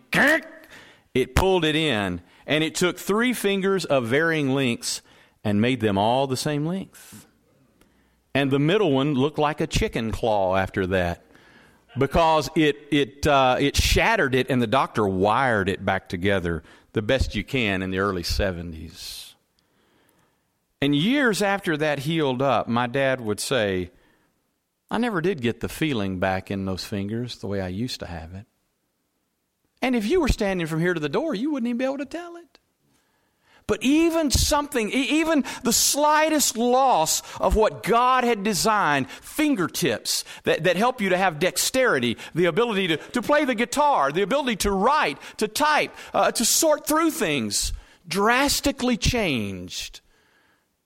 [1.14, 2.21] it pulled it in.
[2.47, 5.03] And it took three fingers of varying lengths
[5.42, 7.27] and made them all the same length.
[8.35, 11.25] And the middle one looked like a chicken claw after that
[11.99, 17.03] because it, it, uh, it shattered it and the doctor wired it back together the
[17.03, 19.35] best you can in the early 70s.
[20.81, 23.91] And years after that healed up, my dad would say,
[24.91, 28.07] I never did get the feeling back in those fingers the way I used to
[28.07, 28.47] have it.
[29.83, 31.99] And if you were standing from here to the door, you wouldn't even be able
[31.99, 32.56] to tell it.
[33.66, 40.76] But even something, even the slightest loss of what God had designed, fingertips that, that
[40.76, 44.70] help you to have dexterity, the ability to, to play the guitar, the ability to
[44.70, 47.72] write, to type, uh, to sort through things,
[48.07, 50.00] drastically changed,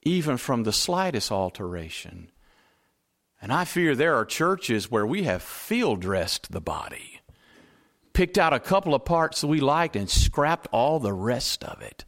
[0.03, 2.31] even from the slightest alteration.
[3.43, 7.20] And I fear there are churches where we have field dressed the body,
[8.14, 11.83] picked out a couple of parts that we liked and scrapped all the rest of
[11.83, 12.07] it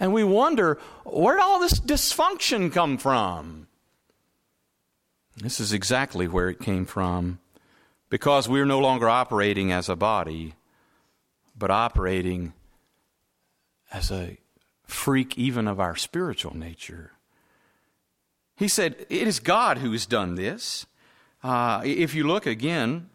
[0.00, 3.68] and we wonder where did all this dysfunction come from?
[5.36, 7.40] This is exactly where it came from
[8.08, 10.54] because we're no longer operating as a body,
[11.56, 12.52] but operating
[13.92, 14.38] as a
[14.84, 17.12] freak even of our spiritual nature.
[18.56, 20.86] He said, It is God who has done this.
[21.42, 23.10] Uh, if you look again,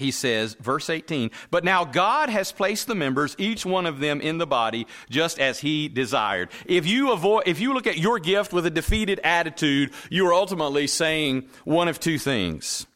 [0.00, 4.20] he says, verse 18, but now God has placed the members, each one of them
[4.20, 6.48] in the body, just as he desired.
[6.66, 10.34] If you avoid, if you look at your gift with a defeated attitude, you are
[10.34, 12.86] ultimately saying one of two things.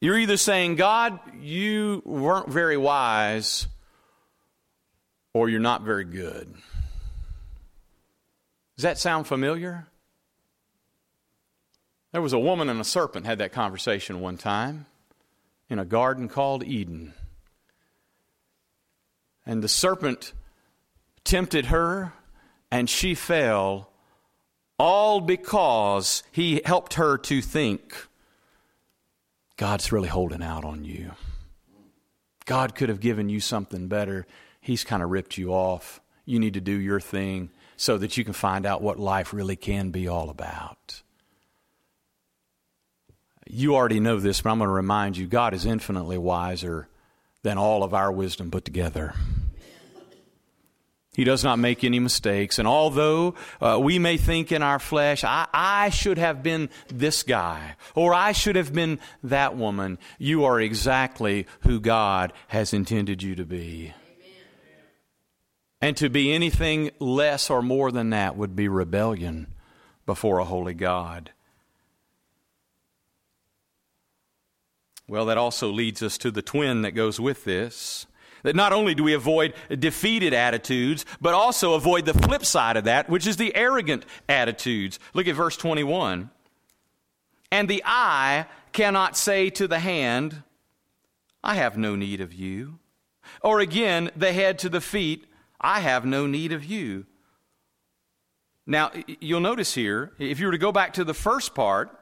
[0.00, 3.66] You're either saying, God, you weren't very wise,
[5.34, 6.52] or you're not very good.
[8.76, 9.86] Does that sound familiar?
[12.12, 14.86] There was a woman and a serpent had that conversation one time
[15.70, 17.14] in a garden called Eden.
[19.46, 20.34] And the serpent
[21.24, 22.12] tempted her,
[22.70, 23.88] and she fell,
[24.78, 27.94] all because he helped her to think
[29.56, 31.12] God's really holding out on you.
[32.46, 34.26] God could have given you something better.
[34.60, 36.00] He's kind of ripped you off.
[36.24, 39.56] You need to do your thing so that you can find out what life really
[39.56, 41.02] can be all about.
[43.52, 46.88] You already know this, but I'm going to remind you God is infinitely wiser
[47.42, 49.14] than all of our wisdom put together.
[51.12, 52.58] He does not make any mistakes.
[52.60, 57.24] And although uh, we may think in our flesh, I, I, should have been this
[57.24, 63.22] guy, or I should have been that woman, you are exactly who God has intended
[63.22, 63.92] you to be.
[63.92, 64.44] Amen.
[65.80, 69.48] And to be anything less or more than that would be rebellion
[70.06, 71.32] before a holy God.
[75.10, 78.06] Well, that also leads us to the twin that goes with this.
[78.44, 82.84] That not only do we avoid defeated attitudes, but also avoid the flip side of
[82.84, 85.00] that, which is the arrogant attitudes.
[85.12, 86.30] Look at verse 21.
[87.50, 90.44] And the eye cannot say to the hand,
[91.42, 92.78] I have no need of you.
[93.42, 95.26] Or again, the head to the feet,
[95.60, 97.04] I have no need of you.
[98.64, 101.99] Now, you'll notice here, if you were to go back to the first part,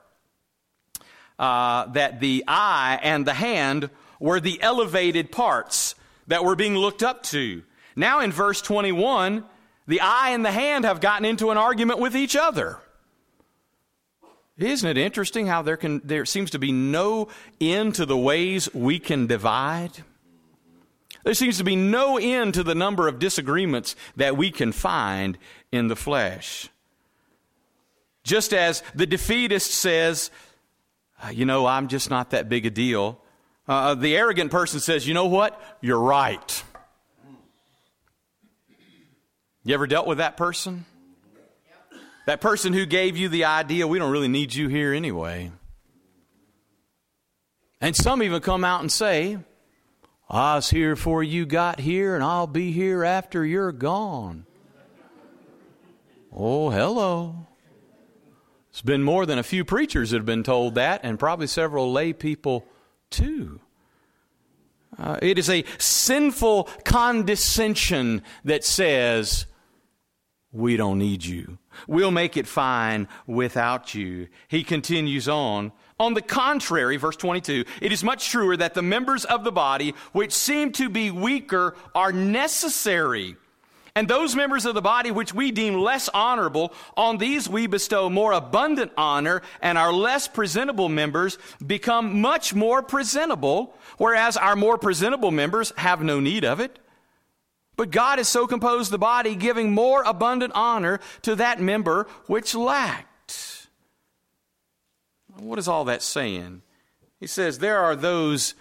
[1.39, 5.95] uh, that the eye and the hand were the elevated parts
[6.27, 7.63] that were being looked up to.
[7.97, 9.45] Now in verse 21,
[9.87, 12.79] the eye and the hand have gotten into an argument with each other.
[14.59, 17.29] Isn't it interesting how there, can, there seems to be no
[17.61, 19.93] end to the ways we can divide?
[21.23, 25.39] There seems to be no end to the number of disagreements that we can find
[25.71, 26.69] in the flesh.
[28.25, 30.31] Just as the defeatist says,
[31.33, 33.21] you know, I'm just not that big a deal.
[33.69, 35.61] Uh, uh, the arrogant person says, you know what?
[35.81, 36.65] You're right.
[39.65, 40.87] You ever dealt with that person?
[42.27, 45.51] That person who gave you the idea, we don't really need you here anyway.
[47.81, 49.39] And some even come out and say,
[50.29, 54.45] I was here before you got here, and I'll be here after you're gone.
[56.33, 57.47] Oh, hello.
[58.71, 61.91] It's been more than a few preachers that have been told that, and probably several
[61.93, 62.67] lay people
[63.11, 63.61] too.
[64.99, 69.47] Uh, it is a sinful condescension that says,
[70.53, 71.59] We don't need you.
[71.87, 74.29] We'll make it fine without you.
[74.49, 75.73] He continues on.
[76.01, 79.95] On the contrary, verse 22, it is much truer that the members of the body
[80.13, 83.37] which seem to be weaker are necessary
[83.99, 88.09] and those members of the body which we deem less honorable, on these we bestow
[88.09, 91.37] more abundant honor, and our less presentable members
[91.67, 96.79] become much more presentable, whereas our more presentable members have no need of it.
[97.75, 102.55] But God has so composed the body, giving more abundant honor to that member which
[102.55, 103.67] lacked.
[105.39, 106.63] What is all that saying?
[107.19, 108.55] He says there are those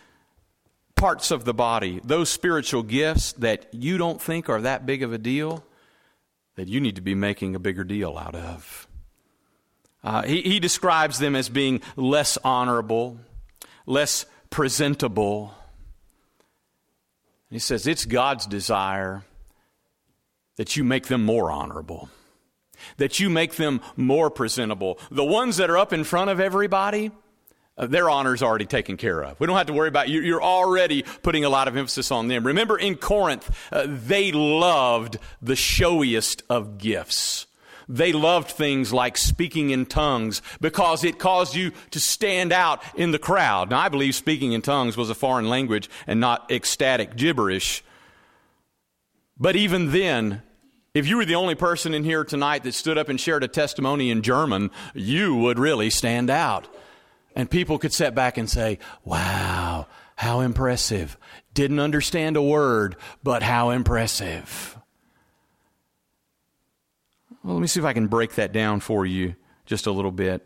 [0.98, 5.14] parts of the body, those spiritual gifts that you don't think are that big of
[5.14, 5.64] a deal,
[6.56, 8.88] that you need to be making a bigger deal out of.
[10.04, 13.20] Uh, he, he describes them as being less honorable,
[13.86, 15.54] less presentable.
[17.50, 19.24] He says it's God's desire
[20.58, 22.10] that you make them more honorable,
[22.98, 25.00] that you make them more presentable.
[25.12, 27.12] The ones that are up in front of everybody,
[27.86, 29.40] their honor's already taken care of.
[29.40, 30.22] We don't have to worry about you.
[30.22, 32.48] You're already putting a lot of emphasis on them.
[32.48, 37.46] Remember in Corinth, uh, they loved the showiest of gifts.
[37.90, 43.12] They loved things like speaking in tongues because it caused you to stand out in
[43.12, 43.70] the crowd.
[43.70, 47.84] Now, I believe speaking in tongues was a foreign language and not ecstatic gibberish.
[49.40, 50.42] But even then,
[50.94, 53.48] if you were the only person in here tonight that stood up and shared a
[53.48, 56.68] testimony in German, you would really stand out.
[57.38, 59.86] And people could sit back and say, wow,
[60.16, 61.18] how impressive.
[61.54, 64.76] Didn't understand a word, but how impressive.
[67.44, 69.36] Well, let me see if I can break that down for you
[69.68, 70.44] just a little bit.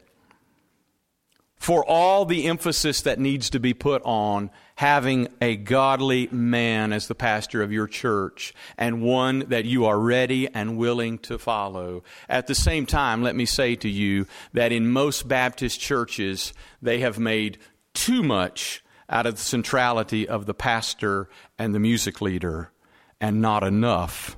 [1.61, 4.49] for all the emphasis that needs to be put on
[4.81, 9.99] having a godly man as the pastor of your church and one that you are
[9.99, 12.01] ready and willing to follow.
[12.27, 16.51] At the same time, let me say to you that in most Baptist churches,
[16.81, 17.59] they have made
[17.93, 21.29] too much out of the centrality of the pastor
[21.59, 22.71] and the music leader
[23.19, 24.35] and not enough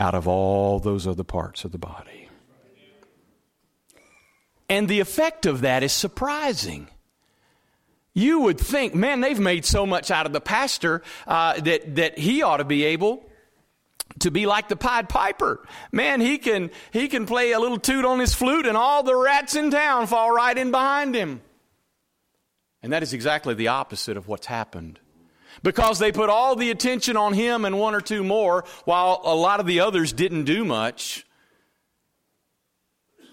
[0.00, 2.30] out of all those other parts of the body.
[4.70, 6.88] And the effect of that is surprising.
[8.14, 12.18] You would think, man, they've made so much out of the pastor uh, that, that
[12.18, 13.24] he ought to be able
[14.20, 15.64] to be like the Pied Piper.
[15.92, 19.14] Man, he can, he can play a little toot on his flute and all the
[19.14, 21.40] rats in town fall right in behind him.
[22.82, 24.98] And that is exactly the opposite of what's happened.
[25.62, 29.34] Because they put all the attention on him and one or two more, while a
[29.34, 31.26] lot of the others didn't do much.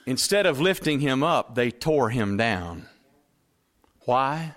[0.08, 2.88] Instead of lifting him up, they tore him down.
[4.06, 4.56] Why?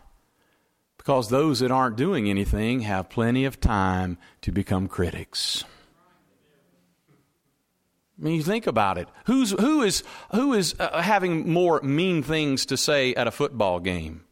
[1.08, 5.64] Because those that aren't doing anything have plenty of time to become critics.
[8.18, 9.08] I mean, you think about it.
[9.24, 10.02] Who's, who is,
[10.32, 14.24] who is uh, having more mean things to say at a football game?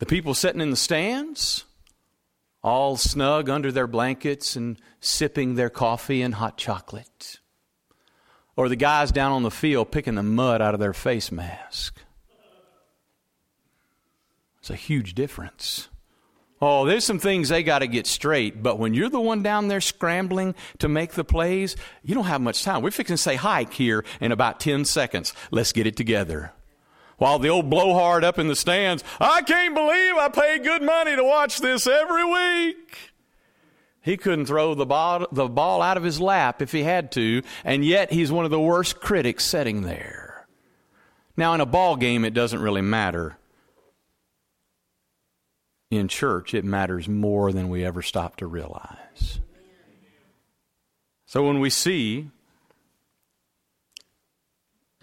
[0.00, 1.64] The people sitting in the stands,
[2.62, 7.40] all snug under their blankets and sipping their coffee and hot chocolate
[8.54, 12.02] or the guys down on the field picking the mud out of their face mask.
[14.70, 15.88] It's a huge difference.
[16.62, 19.66] Oh, there's some things they got to get straight, but when you're the one down
[19.66, 22.80] there scrambling to make the plays, you don't have much time.
[22.80, 25.34] We're fixing to say hike here in about 10 seconds.
[25.50, 26.52] Let's get it together.
[27.16, 31.16] While the old blowhard up in the stands, I can't believe I paid good money
[31.16, 32.96] to watch this every week.
[34.02, 37.42] He couldn't throw the ball, the ball out of his lap if he had to,
[37.64, 40.46] and yet he's one of the worst critics sitting there.
[41.36, 43.36] Now, in a ball game, it doesn't really matter.
[45.90, 49.40] In church, it matters more than we ever stop to realize.
[51.26, 52.30] So when we see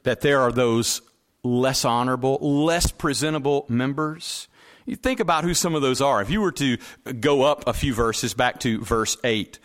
[0.03, 1.01] that there are those
[1.43, 4.47] less honorable, less presentable members,
[4.85, 6.21] you think about who some of those are.
[6.21, 6.77] If you were to
[7.19, 9.59] go up a few verses back to verse 8,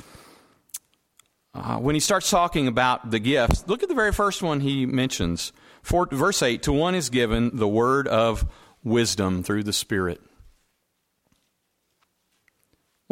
[1.55, 4.87] uh, when he starts talking about the gifts, look at the very first one he
[4.87, 5.53] mentions.
[5.83, 8.45] For, verse 8 To one is given the word of
[8.83, 10.21] wisdom through the Spirit.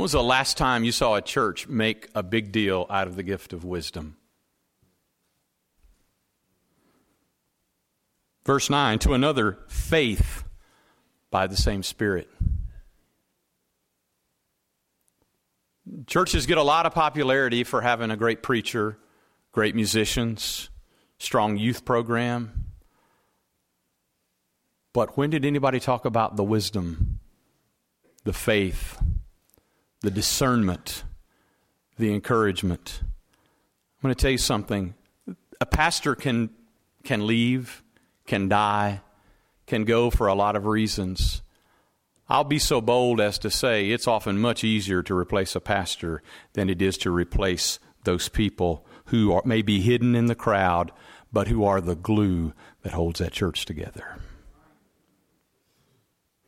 [0.01, 3.16] When was the last time you saw a church make a big deal out of
[3.16, 4.16] the gift of wisdom?
[8.46, 10.44] Verse 9 To another, faith
[11.30, 12.30] by the same Spirit.
[16.07, 18.96] Churches get a lot of popularity for having a great preacher,
[19.53, 20.70] great musicians,
[21.18, 22.72] strong youth program.
[24.94, 27.20] But when did anybody talk about the wisdom,
[28.24, 28.98] the faith,
[30.03, 31.05] the discernment,
[31.98, 33.01] the encouragement?
[33.03, 34.94] I'm going to tell you something.
[35.61, 36.51] A pastor can,
[37.05, 37.82] can leave,
[38.26, 39.03] can die,
[39.66, 41.42] can go for a lot of reasons.
[42.28, 46.22] I'll be so bold as to say it's often much easier to replace a pastor
[46.53, 50.92] than it is to replace those people who are, may be hidden in the crowd,
[51.32, 54.16] but who are the glue that holds that church together.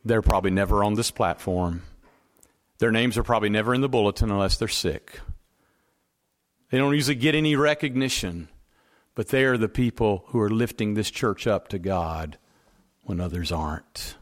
[0.05, 1.83] They're probably never on this platform.
[2.83, 5.21] Their names are probably never in the bulletin unless they're sick.
[6.69, 8.49] They don't usually get any recognition,
[9.15, 12.37] but they are the people who are lifting this church up to God
[13.03, 14.17] when others aren't.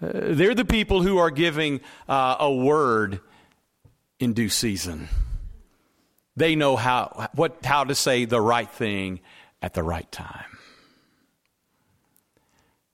[0.00, 3.22] Uh, they're the people who are giving uh, a word
[4.20, 5.08] in due season.
[6.36, 9.18] They know how, what, how to say the right thing
[9.60, 10.57] at the right time.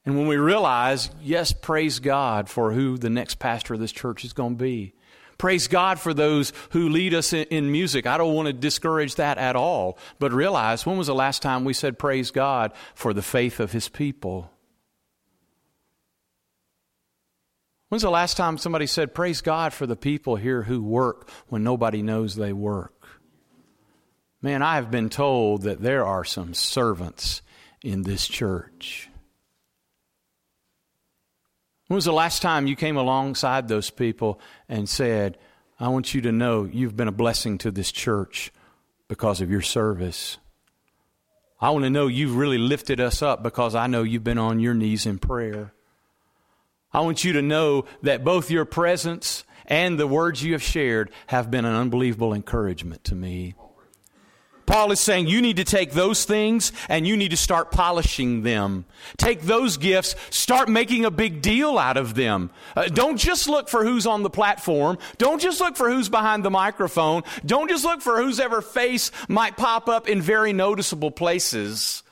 [0.07, 4.25] And when we realize, yes, praise God for who the next pastor of this church
[4.25, 4.95] is going to be.
[5.39, 8.07] Praise God for those who lead us in, in, music.
[8.07, 11.65] I don't want to discourage that at all, but realize when was the last time
[11.65, 14.51] we said praise God for the faith of His people?
[17.89, 21.63] When's the last time somebody said, Praise God for the people here who work when
[21.63, 23.07] nobody knows they work?
[24.43, 27.41] Man, I have been told that there are some servants
[27.83, 29.09] in this church.
[31.87, 35.37] When was the last time you came alongside those people and said,
[35.79, 38.53] I want you to know you've been a blessing to this church
[39.09, 40.39] because of your service?
[41.61, 44.61] I want to know you've really lifted us up because I know you've been on
[44.61, 45.73] your knees in prayer.
[46.93, 51.11] I want you to know that both your presence and the words you have shared
[51.27, 53.55] have been an unbelievable encouragement to me.
[54.67, 58.43] Paul is saying you need to take those things and you need to start polishing
[58.43, 58.85] them.
[59.17, 62.51] Take those gifts, start making a big deal out of them.
[62.75, 64.99] Uh, don't just look for who's on the platform.
[65.19, 67.23] Don't just look for who's behind the microphone.
[67.45, 72.03] Don't just look for whose ever face might pop up in very noticeable places.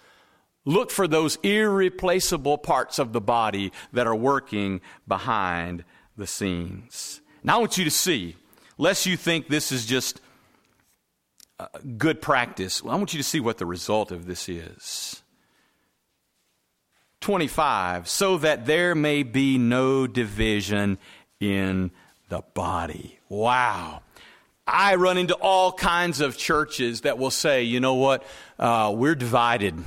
[0.64, 5.84] Look for those irreplaceable parts of the body that are working behind
[6.16, 7.20] the scenes.
[7.42, 8.36] Now I want you to see,
[8.78, 10.20] lest you think this is just
[11.96, 15.22] good practice, I want you to see what the result of this is.
[17.20, 20.98] 25, so that there may be no division
[21.40, 21.90] in
[22.28, 23.18] the body.
[23.28, 24.02] Wow.
[24.66, 28.24] I run into all kinds of churches that will say, you know what,
[28.58, 29.82] uh, we're divided.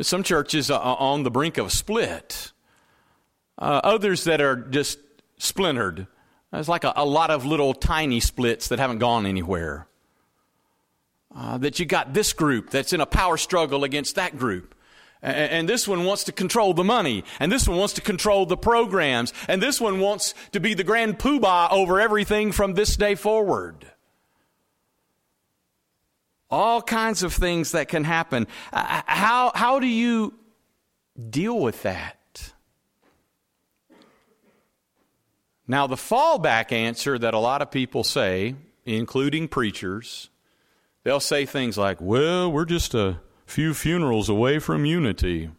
[0.00, 2.52] Some churches are on the brink of a split,
[3.58, 4.98] uh, others that are just
[5.38, 6.06] splintered.
[6.54, 9.88] There's like a, a lot of little tiny splits that haven't gone anywhere.
[11.34, 14.72] Uh, that you got this group that's in a power struggle against that group.
[15.20, 17.24] And, and this one wants to control the money.
[17.40, 19.32] And this one wants to control the programs.
[19.48, 23.90] And this one wants to be the grand poobah over everything from this day forward.
[26.50, 28.46] All kinds of things that can happen.
[28.72, 30.34] Uh, how, how do you
[31.30, 32.16] deal with that?
[35.66, 38.54] Now, the fallback answer that a lot of people say,
[38.84, 40.28] including preachers,
[41.04, 45.50] they'll say things like, well, we're just a few funerals away from unity.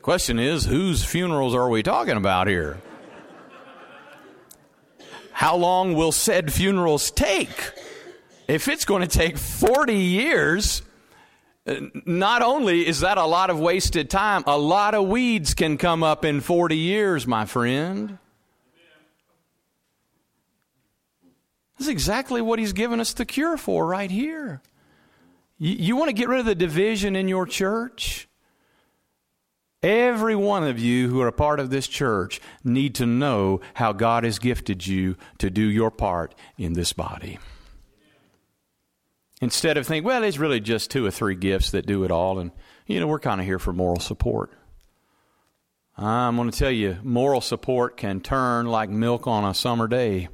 [0.00, 2.80] Question is, whose funerals are we talking about here?
[5.30, 7.72] How long will said funerals take?
[8.48, 10.82] If it's going to take 40 years,
[11.64, 16.02] not only is that a lot of wasted time, a lot of weeds can come
[16.02, 18.18] up in 40 years, my friend.
[21.78, 24.60] That's exactly what he's given us the cure for right here.
[25.58, 28.28] You, you want to get rid of the division in your church?
[29.82, 33.92] Every one of you who are a part of this church need to know how
[33.92, 37.38] God has gifted you to do your part in this body.
[39.42, 42.38] Instead of thinking, well, it's really just two or three gifts that do it all,
[42.38, 42.52] and,
[42.86, 44.52] you know, we're kind of here for moral support.
[45.98, 50.28] I'm going to tell you, moral support can turn like milk on a summer day.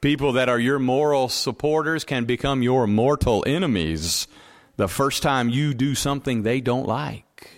[0.00, 4.28] People that are your moral supporters can become your mortal enemies
[4.76, 7.50] the first time you do something they don't like.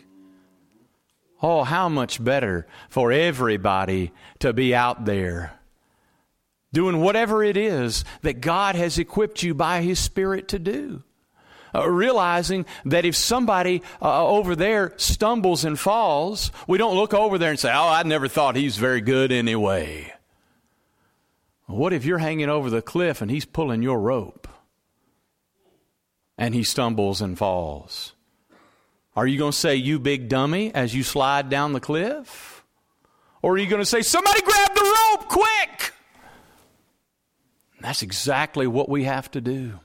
[1.42, 5.55] Oh, how much better for everybody to be out there
[6.72, 11.02] doing whatever it is that God has equipped you by His Spirit to do.
[11.74, 17.38] Uh, realizing that if somebody uh, over there stumbles and falls, we don't look over
[17.38, 20.12] there and say, Oh, I never thought he's very good anyway.
[21.66, 24.48] What if you're hanging over the cliff and he's pulling your rope
[26.38, 28.14] and he stumbles and falls?
[29.16, 32.64] Are you going to say, You big dummy, as you slide down the cliff?
[33.42, 35.92] Or are you going to say, Somebody grab the rope quick?
[37.80, 39.80] That's exactly what we have to do.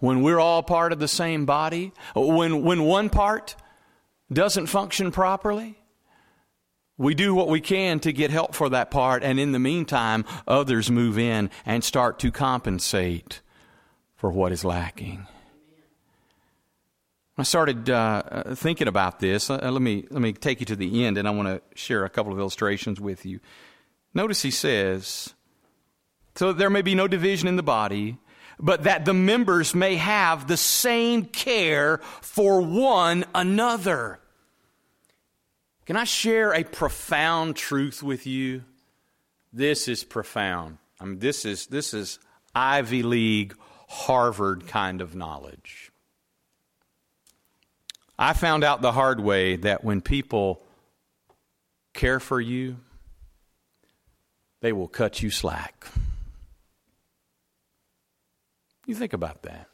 [0.00, 3.56] When we're all part of the same body, when, when one part
[4.32, 5.76] doesn't function properly,
[6.96, 10.24] we do what we can to get help for that part, and in the meantime,
[10.46, 13.40] others move in and start to compensate
[14.16, 15.26] for what is lacking.
[17.36, 19.50] I started uh, thinking about this.
[19.50, 22.04] Uh, let me let me take you to the end, and I want to share
[22.04, 23.40] a couple of illustrations with you.
[24.14, 25.34] Notice he says,
[26.36, 28.18] so there may be no division in the body,
[28.58, 34.18] but that the members may have the same care for one another.
[35.86, 38.62] Can I share a profound truth with you?
[39.52, 40.78] This is profound.
[41.00, 42.18] I mean, this is, this is
[42.54, 43.54] Ivy League,
[43.88, 45.92] Harvard kind of knowledge.
[48.18, 50.62] I found out the hard way that when people
[51.92, 52.76] care for you,
[54.60, 55.86] they will cut you slack.
[58.86, 59.68] You think about that.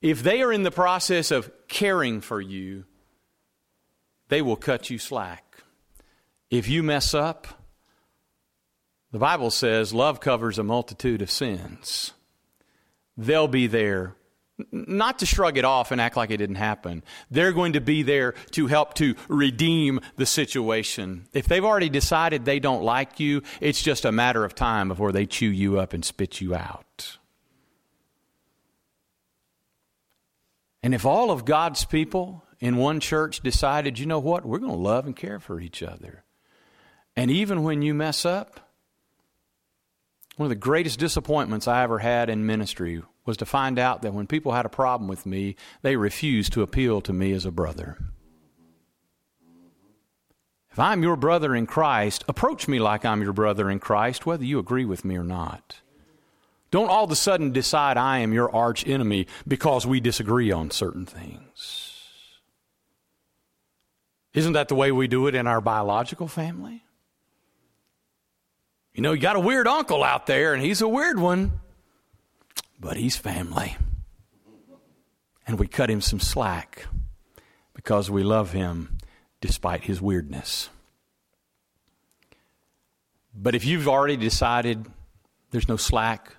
[0.00, 2.84] If they are in the process of caring for you,
[4.28, 5.62] they will cut you slack.
[6.50, 7.46] If you mess up,
[9.12, 12.12] the Bible says love covers a multitude of sins.
[13.16, 14.16] They'll be there
[14.70, 17.02] not to shrug it off and act like it didn't happen.
[17.30, 21.26] They're going to be there to help to redeem the situation.
[21.32, 25.12] If they've already decided they don't like you, it's just a matter of time before
[25.12, 27.18] they chew you up and spit you out.
[30.82, 34.72] And if all of God's people in one church decided, you know what, we're going
[34.72, 36.24] to love and care for each other.
[37.16, 38.71] And even when you mess up,
[40.36, 44.14] One of the greatest disappointments I ever had in ministry was to find out that
[44.14, 47.50] when people had a problem with me, they refused to appeal to me as a
[47.50, 47.98] brother.
[50.70, 54.44] If I'm your brother in Christ, approach me like I'm your brother in Christ, whether
[54.44, 55.80] you agree with me or not.
[56.70, 60.70] Don't all of a sudden decide I am your arch enemy because we disagree on
[60.70, 61.90] certain things.
[64.32, 66.82] Isn't that the way we do it in our biological family?
[68.94, 71.60] You know, you got a weird uncle out there, and he's a weird one,
[72.78, 73.76] but he's family.
[75.46, 76.86] And we cut him some slack
[77.74, 78.98] because we love him
[79.40, 80.68] despite his weirdness.
[83.34, 84.86] But if you've already decided
[85.50, 86.36] there's no slack,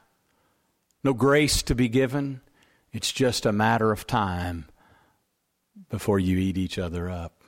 [1.03, 2.41] no grace to be given,
[2.91, 4.65] it's just a matter of time
[5.89, 7.42] before you eat each other up.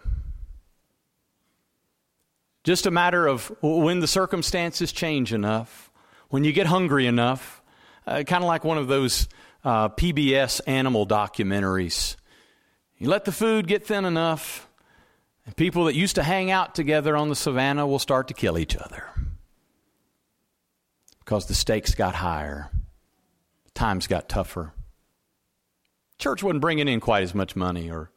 [2.66, 5.92] Just a matter of when the circumstances change enough,
[6.30, 7.62] when you get hungry enough,
[8.08, 9.28] uh, kind of like one of those
[9.64, 12.16] uh, PBS animal documentaries.
[12.98, 14.68] You let the food get thin enough,
[15.46, 18.58] and people that used to hang out together on the savannah will start to kill
[18.58, 19.14] each other
[21.20, 22.72] because the stakes got higher,
[23.76, 24.74] times got tougher.
[26.18, 28.10] Church wasn't bringing in quite as much money or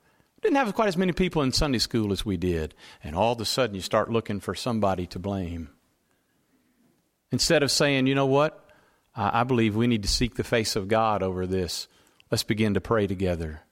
[0.42, 2.74] didn't have quite as many people in Sunday school as we did.
[3.02, 5.70] And all of a sudden, you start looking for somebody to blame.
[7.30, 8.64] Instead of saying, you know what?
[9.14, 11.88] I, believe we need to seek the face of God over this.
[12.30, 13.62] Let's begin to pray together.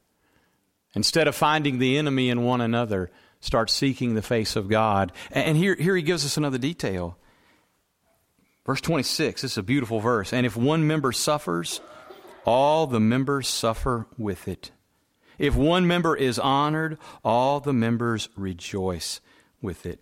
[0.94, 3.10] Instead of finding the enemy in one another,
[3.40, 5.12] start seeking the face of God.
[5.30, 7.16] And here, here he gives us another detail.
[8.64, 10.32] Verse 26, this is a beautiful verse.
[10.32, 11.80] And if one member suffers,
[12.44, 14.72] all the members suffer with it.
[15.38, 19.20] If one member is honored, all the members rejoice
[19.60, 20.00] with it.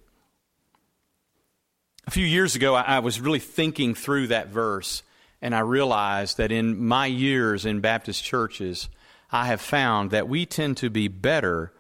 [2.07, 5.03] A few years ago, I, was really thinking through that verse,
[5.41, 8.91] and I realized that in my years in Baptist churches,
[9.33, 11.73] I have found that we tend to be better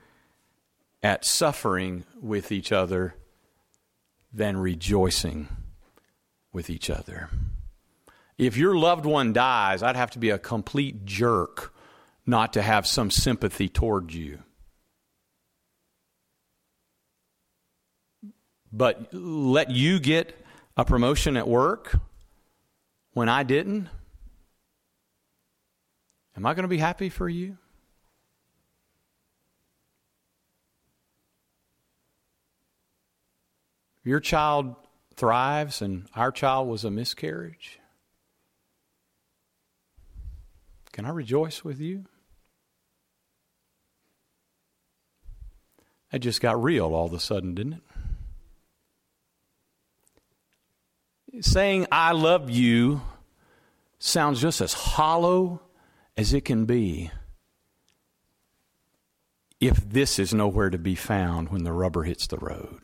[1.02, 3.14] at suffering with each other
[4.32, 5.48] than rejoicing
[6.52, 7.28] with each other.
[8.38, 11.73] If your loved one dies, I'd have to be a complete jerk
[12.26, 14.38] not to have some sympathy toward you.
[18.72, 20.36] But let you get
[20.76, 21.96] a promotion at work
[23.12, 23.88] when I didn't?
[26.36, 27.56] Am I going to be happy for you?
[34.02, 34.74] Your child
[35.16, 37.78] thrives and our child was a miscarriage.
[40.92, 42.04] Can I rejoice with you?
[46.14, 47.82] It just got real all of a sudden, didn't
[51.32, 51.44] it?
[51.44, 53.02] Saying I love you
[53.98, 55.60] sounds just as hollow
[56.16, 57.10] as it can be
[59.60, 62.82] if this is nowhere to be found when the rubber hits the road.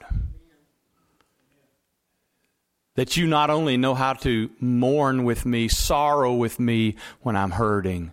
[2.96, 7.52] That you not only know how to mourn with me, sorrow with me when I'm
[7.52, 8.12] hurting,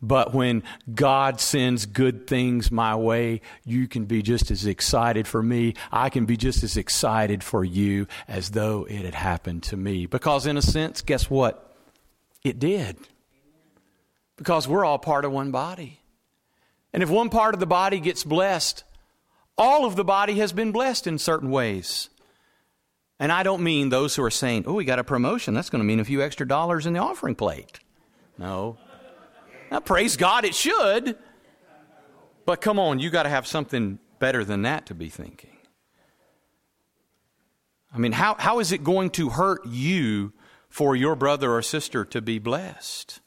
[0.00, 0.62] but when
[0.94, 5.74] God sends good things my way, you can be just as excited for me.
[5.90, 10.06] I can be just as excited for you as though it had happened to me.
[10.06, 11.76] Because, in a sense, guess what?
[12.44, 12.96] It did.
[14.36, 16.00] Because we're all part of one body.
[16.92, 18.84] And if one part of the body gets blessed,
[19.56, 22.08] all of the body has been blessed in certain ways.
[23.18, 25.54] And I don't mean those who are saying, oh, we got a promotion.
[25.54, 27.80] That's going to mean a few extra dollars in the offering plate.
[28.38, 28.78] No.
[29.70, 31.16] Now, praise God, it should.
[32.46, 35.56] But come on, you got to have something better than that to be thinking.
[37.92, 40.32] I mean, how, how is it going to hurt you
[40.68, 43.20] for your brother or sister to be blessed?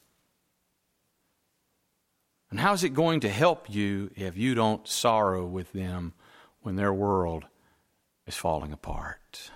[2.50, 6.12] And how is it going to help you if you don't sorrow with them
[6.60, 7.44] when their world
[8.26, 9.50] is falling apart?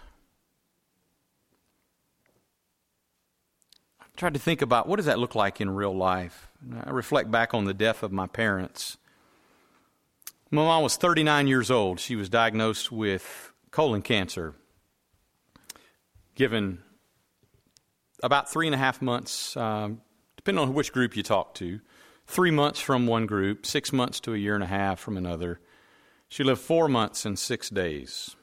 [4.16, 6.48] Tried to think about what does that look like in real life?
[6.84, 8.96] I reflect back on the death of my parents.
[10.50, 12.00] My mom was 39 years old.
[12.00, 14.54] She was diagnosed with colon cancer,
[16.34, 16.78] given
[18.22, 20.00] about three and a half months, um,
[20.36, 21.80] depending on which group you talk to,
[22.26, 25.60] three months from one group, six months to a year and a half from another.
[26.28, 28.34] She lived four months and six days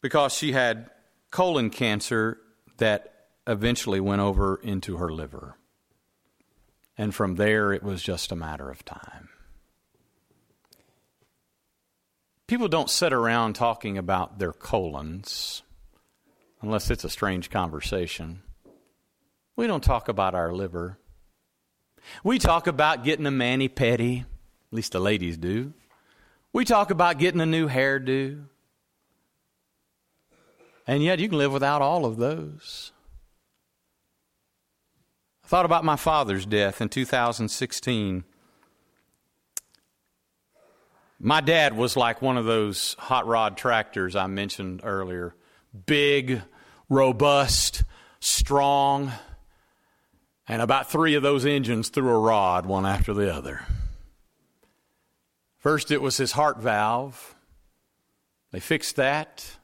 [0.00, 0.90] because she had
[1.30, 2.38] colon cancer
[2.78, 3.15] that
[3.46, 5.56] eventually went over into her liver.
[6.98, 9.28] And from there, it was just a matter of time.
[12.46, 15.62] People don't sit around talking about their colons
[16.62, 18.42] unless it's a strange conversation.
[19.56, 20.98] We don't talk about our liver.
[22.22, 24.26] We talk about getting a mani pedi, at
[24.70, 25.72] least the ladies do.
[26.52, 28.44] We talk about getting a new hairdo.
[30.86, 32.92] And yet you can live without all of those.
[35.46, 38.24] I thought about my father's death in 2016.
[41.20, 45.36] My dad was like one of those hot rod tractors I mentioned earlier
[45.86, 46.42] big,
[46.88, 47.84] robust,
[48.18, 49.12] strong,
[50.48, 53.60] and about three of those engines threw a rod one after the other.
[55.58, 57.36] First, it was his heart valve.
[58.50, 59.58] They fixed that.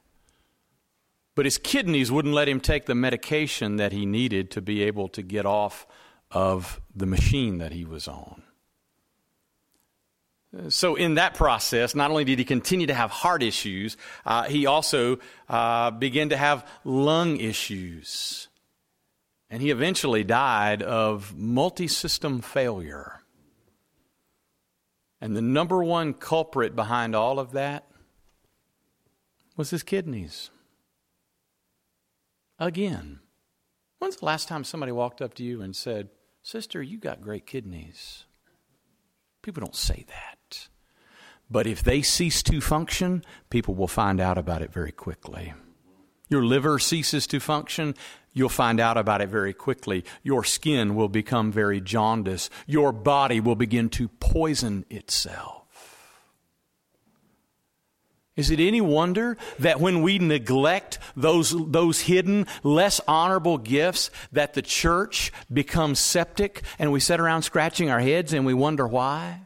[1.35, 5.07] But his kidneys wouldn't let him take the medication that he needed to be able
[5.09, 5.87] to get off
[6.29, 8.43] of the machine that he was on.
[10.69, 14.67] So, in that process, not only did he continue to have heart issues, uh, he
[14.67, 15.17] also
[15.49, 18.49] uh, began to have lung issues.
[19.49, 23.21] And he eventually died of multi system failure.
[25.19, 27.87] And the number one culprit behind all of that
[29.55, 30.51] was his kidneys.
[32.59, 33.19] Again.
[33.99, 36.09] When's the last time somebody walked up to you and said,
[36.41, 38.25] Sister, you got great kidneys?
[39.41, 40.67] People don't say that.
[41.49, 45.53] But if they cease to function, people will find out about it very quickly.
[46.29, 47.95] Your liver ceases to function,
[48.33, 50.03] you'll find out about it very quickly.
[50.23, 52.51] Your skin will become very jaundiced.
[52.65, 55.62] Your body will begin to poison itself.
[58.35, 64.55] Is it any wonder that when we neglect those, those hidden, less honorable gifts, that
[64.55, 69.41] the church becomes septic and we sit around scratching our heads and we wonder why?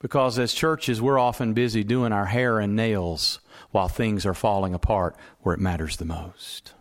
[0.00, 3.40] Because as churches, we're often busy doing our hair and nails
[3.70, 6.74] while things are falling apart where it matters the most.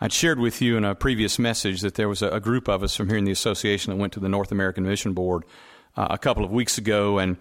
[0.00, 2.94] I'd shared with you in a previous message that there was a, group of us
[2.94, 5.42] from here in the association that went to the North American Mission Board
[5.96, 7.36] uh, a couple of weeks ago, and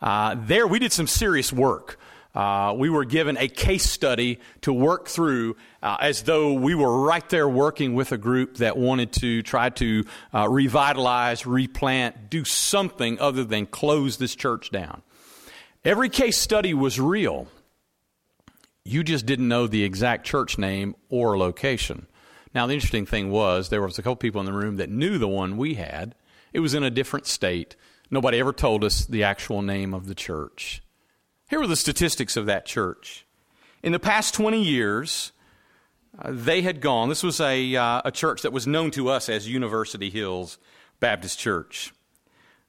[0.00, 1.98] uh, there we did some serious work.
[2.34, 7.02] Uh, we were given a case study to work through uh, as though we were
[7.02, 12.42] right there working with a group that wanted to try to uh, revitalize, replant, do
[12.42, 15.02] something other than close this church down.
[15.84, 17.48] Every case study was real.
[18.88, 22.06] You just didn't know the exact church name or location.
[22.54, 25.18] Now, the interesting thing was there was a couple people in the room that knew
[25.18, 26.14] the one we had.
[26.54, 27.76] It was in a different state.
[28.10, 30.82] Nobody ever told us the actual name of the church.
[31.50, 33.26] Here were the statistics of that church.
[33.82, 35.32] In the past 20 years,
[36.18, 39.28] uh, they had gone, this was a, uh, a church that was known to us
[39.28, 40.56] as University Hills
[40.98, 41.92] Baptist Church.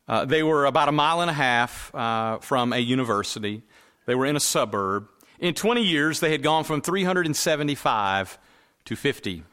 [0.05, 3.63] Uh, they were about a mile and a half uh, from a university,
[4.05, 5.07] they were in a suburb.
[5.39, 8.37] In 20 years, they had gone from 375
[8.85, 9.43] to 50.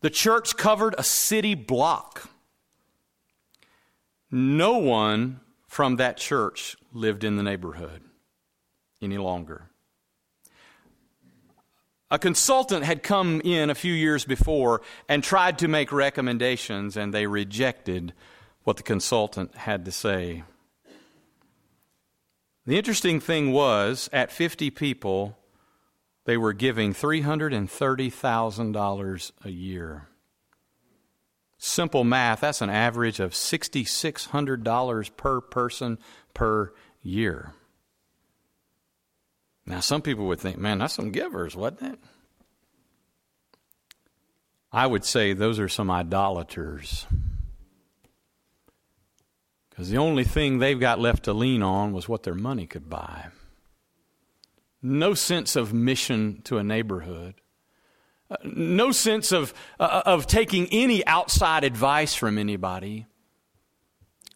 [0.00, 2.28] The church covered a city block.
[4.30, 8.02] No one from that church lived in the neighborhood
[9.00, 9.70] any longer.
[12.10, 17.14] A consultant had come in a few years before and tried to make recommendations, and
[17.14, 18.12] they rejected
[18.64, 20.42] what the consultant had to say.
[22.66, 25.38] The interesting thing was, at 50 people,
[26.24, 30.08] they were giving $330,000 a year.
[31.58, 35.98] Simple math, that's an average of $6,600 per person
[36.32, 37.54] per year.
[39.66, 41.98] Now, some people would think, man, that's some givers, wasn't it?
[44.72, 47.06] I would say those are some idolaters.
[49.80, 52.90] Because the only thing they've got left to lean on was what their money could
[52.90, 53.28] buy.
[54.82, 57.36] No sense of mission to a neighborhood.
[58.30, 63.06] Uh, no sense of, uh, of taking any outside advice from anybody.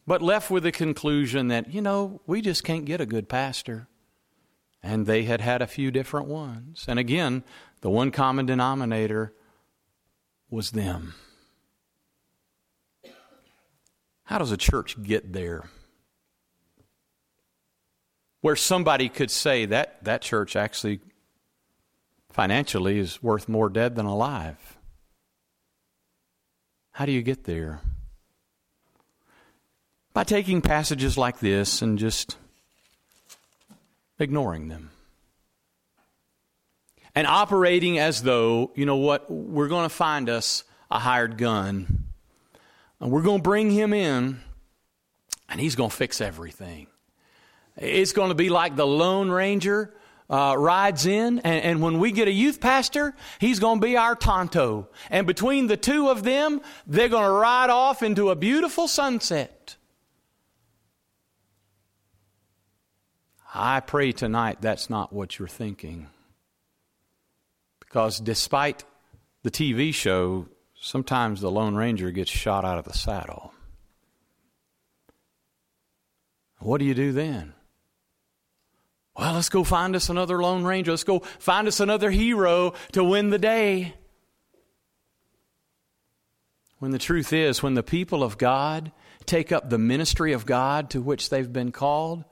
[0.06, 3.86] But left with the conclusion that, you know, we just can't get a good pastor.
[4.82, 6.86] And they had had a few different ones.
[6.88, 7.44] And again,
[7.82, 9.34] the one common denominator
[10.48, 11.12] was them.
[14.24, 15.64] How does a church get there?
[18.40, 21.00] Where somebody could say that that church actually
[22.30, 24.76] financially is worth more dead than alive.
[26.92, 27.80] How do you get there?
[30.12, 32.36] By taking passages like this and just
[34.18, 34.90] ignoring them.
[37.14, 42.04] And operating as though, you know what, we're going to find us a hired gun
[43.00, 44.40] and we're going to bring him in,
[45.48, 46.86] and he's going to fix everything.
[47.76, 49.94] It's going to be like the Lone Ranger
[50.30, 53.96] uh, rides in, and, and, when we get a youth pastor, he's going to be
[53.96, 54.88] our Tonto.
[55.10, 59.76] And between the two of them, they're going to ride off into a beautiful sunset.
[63.54, 66.08] I pray tonight that's not what you're thinking.
[67.78, 68.82] Because despite
[69.42, 70.48] the TV show,
[70.84, 73.54] sometimes the Lone Ranger gets shot out of the saddle.
[76.60, 77.54] What do you do then?
[79.16, 80.92] Well, let's go find us another Lone Ranger.
[80.92, 83.94] Let's go find us another hero to win the day.
[86.80, 88.92] When the truth is, when the people of God
[89.24, 92.24] take up the ministry of God to which they've been called,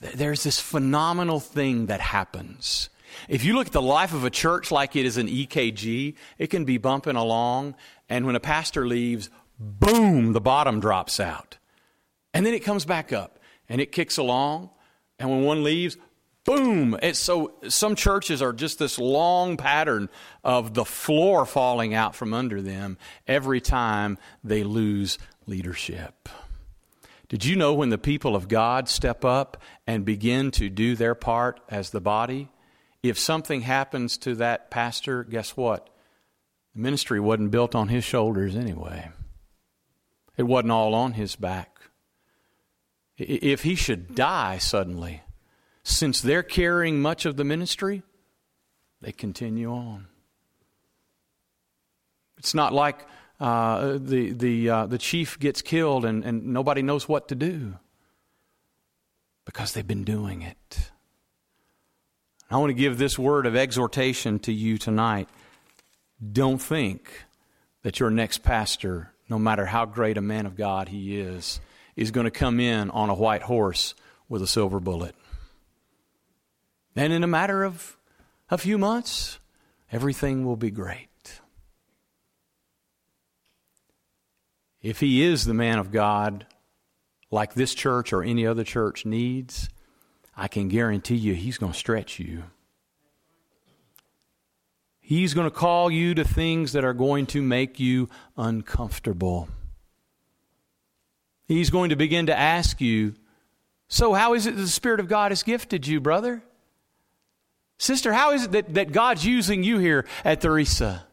[0.00, 2.90] there's this phenomenal thing that happens.
[3.28, 6.46] If you look at the life of a church like it is an EKG, it
[6.48, 7.74] can be bumping along,
[8.08, 11.58] and when a pastor leaves, boom, the bottom drops out.
[12.34, 13.38] And then it comes back up
[13.68, 14.70] and it kicks along.
[15.18, 15.96] And when one leaves,
[16.44, 16.96] boom.
[17.02, 20.08] It's so some churches are just this long pattern
[20.42, 26.28] of the floor falling out from under them every time they lose leadership.
[27.28, 31.14] Did you know when the people of God step up and begin to do their
[31.14, 32.50] part as the body,
[33.02, 35.90] if something happens to that pastor, guess what?
[36.74, 39.10] The ministry wasn't built on his shoulders anyway.
[40.36, 41.80] It wasn't all on his back.
[43.18, 45.22] If he should die suddenly,
[45.82, 48.02] since they're carrying much of the ministry,
[49.00, 50.06] they continue on.
[52.38, 53.06] It's not like
[53.40, 57.74] uh, the, the, uh, the chief gets killed and, and nobody knows what to do
[59.44, 60.91] because they've been doing it.
[62.52, 65.26] I want to give this word of exhortation to you tonight.
[66.32, 67.24] Don't think
[67.82, 71.60] that your next pastor, no matter how great a man of God he is,
[71.96, 73.94] is going to come in on a white horse
[74.28, 75.14] with a silver bullet.
[76.94, 77.96] And in a matter of
[78.50, 79.38] a few months,
[79.90, 81.40] everything will be great.
[84.82, 86.44] If he is the man of God,
[87.30, 89.70] like this church or any other church needs,
[90.36, 92.44] I can guarantee you he's going to stretch you.
[95.00, 99.48] He's going to call you to things that are going to make you uncomfortable.
[101.46, 103.14] He's going to begin to ask you,
[103.88, 106.42] So, how is it that the Spirit of God has gifted you, brother?
[107.78, 111.04] Sister, how is it that, that God's using you here at Theresa?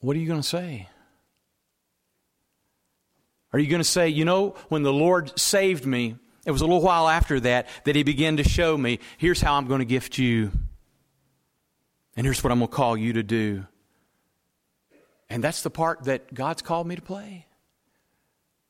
[0.00, 0.88] What are you going to say?
[3.56, 6.66] Are you going to say, you know, when the Lord saved me, it was a
[6.66, 9.86] little while after that that He began to show me, here's how I'm going to
[9.86, 10.52] gift you.
[12.18, 13.64] And here's what I'm going to call you to do.
[15.30, 17.46] And that's the part that God's called me to play.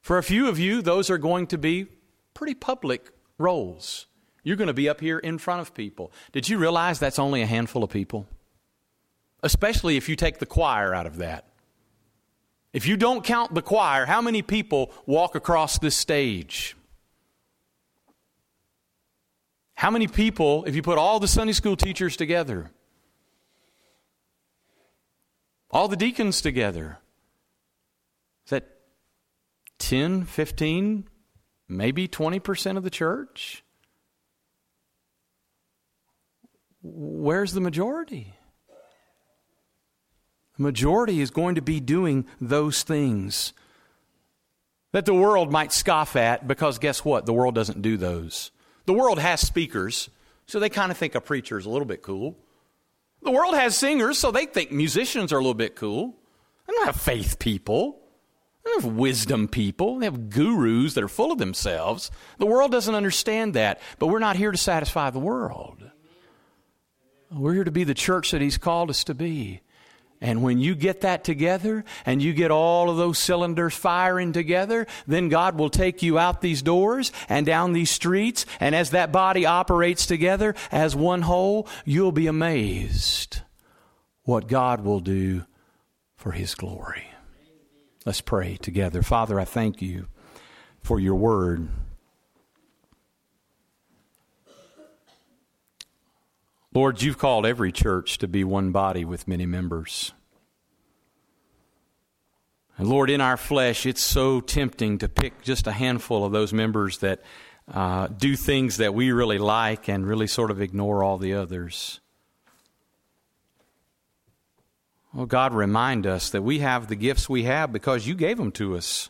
[0.03, 1.89] For a few of you, those are going to be
[2.33, 4.07] pretty public roles.
[4.45, 6.13] You're going to be up here in front of people.
[6.31, 8.29] Did you realize that's only a handful of people?
[9.43, 11.56] Especially if you take the choir out of that.
[12.77, 16.77] If you don't count the choir, how many people walk across this stage?
[19.75, 22.71] How many people, if you put all the Sunday school teachers together,
[25.71, 26.99] all the deacons together.
[28.45, 28.69] Is that
[29.79, 31.09] 10, 15,
[31.69, 33.65] maybe 20% of the church?
[36.83, 38.36] Where's the majority?
[40.57, 43.53] The majority is going to be doing those things
[44.93, 47.27] that the world might scoff at because guess what?
[47.27, 48.51] The world doesn't do those.
[48.87, 50.09] The world has speakers,
[50.47, 52.37] so they kind of think a preacher is a little bit cool.
[53.23, 56.17] The world has singers, so they think musicians are a little bit cool.
[56.67, 58.01] They don't have faith people.
[58.65, 59.99] They don't have wisdom people.
[59.99, 62.11] They have gurus that are full of themselves.
[62.39, 65.91] The world doesn't understand that, but we're not here to satisfy the world.
[67.31, 69.61] We're here to be the church that He's called us to be.
[70.21, 74.87] And when you get that together and you get all of those cylinders firing together,
[75.07, 78.47] then God will take you out these doors and down these streets.
[78.59, 83.41] And as that body operates together as one whole, you'll be amazed
[84.23, 85.45] what God will do
[86.17, 87.07] for His glory.
[88.07, 89.03] Let's pray together.
[89.03, 90.07] Father, I thank you
[90.81, 91.69] for your word.
[96.77, 100.13] Lord, you've called every church to be one body with many members.
[102.77, 106.53] And Lord, in our flesh, it's so tempting to pick just a handful of those
[106.53, 107.23] members that
[107.73, 112.01] uh, do things that we really like and really sort of ignore all the others.
[115.15, 118.53] Well, God, remind us that we have the gifts we have because you gave them
[118.53, 119.09] to us.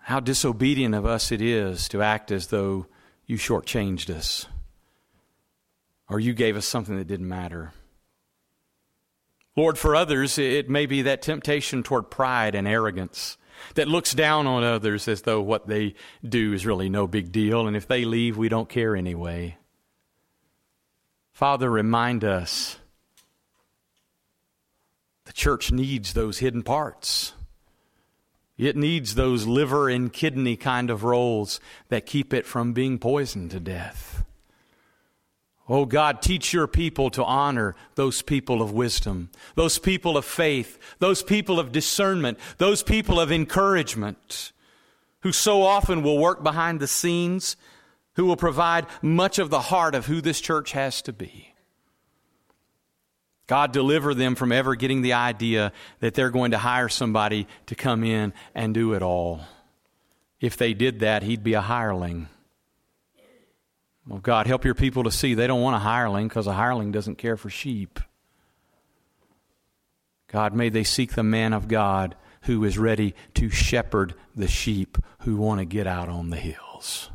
[0.00, 2.84] how disobedient of us it is to act as though
[3.24, 4.44] you shortchanged us
[6.10, 7.72] or you gave us something that didn't matter.
[9.56, 13.38] Lord, for others, it may be that temptation toward pride and arrogance
[13.74, 15.94] that looks down on others as though what they
[16.26, 19.56] do is really no big deal, and if they leave, we don't care anyway.
[21.32, 22.78] Father, remind us
[25.24, 27.34] the church needs those hidden parts.
[28.58, 33.52] It needs those liver and kidney kind of roles that keep it from being poisoned
[33.52, 34.24] to death.
[35.72, 40.80] Oh God, teach your people to honor those people of wisdom, those people of faith,
[40.98, 44.50] those people of discernment, those people of encouragement,
[45.20, 47.54] who so often will work behind the scenes,
[48.14, 51.54] who will provide much of the heart of who this church has to be.
[53.46, 57.76] God, deliver them from ever getting the idea that they're going to hire somebody to
[57.76, 59.42] come in and do it all.
[60.40, 62.28] If they did that, he'd be a hireling.
[64.10, 66.90] Well, God, help your people to see they don't want a hireling because a hireling
[66.90, 68.00] doesn't care for sheep.
[70.26, 74.98] God, may they seek the man of God who is ready to shepherd the sheep
[75.20, 77.10] who want to get out on the hills.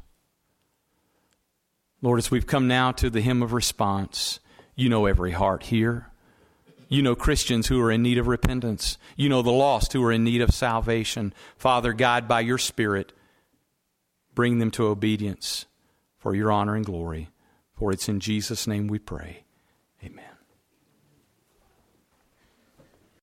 [2.01, 4.39] Lord, as we've come now to the hymn of response,
[4.73, 6.07] you know every heart here.
[6.87, 8.97] You know Christians who are in need of repentance.
[9.17, 11.33] You know the lost who are in need of salvation.
[11.57, 13.11] Father, God, by your Spirit,
[14.33, 15.65] bring them to obedience
[16.25, 17.29] for your honor and glory.
[17.75, 19.44] For it's in Jesus' name we pray.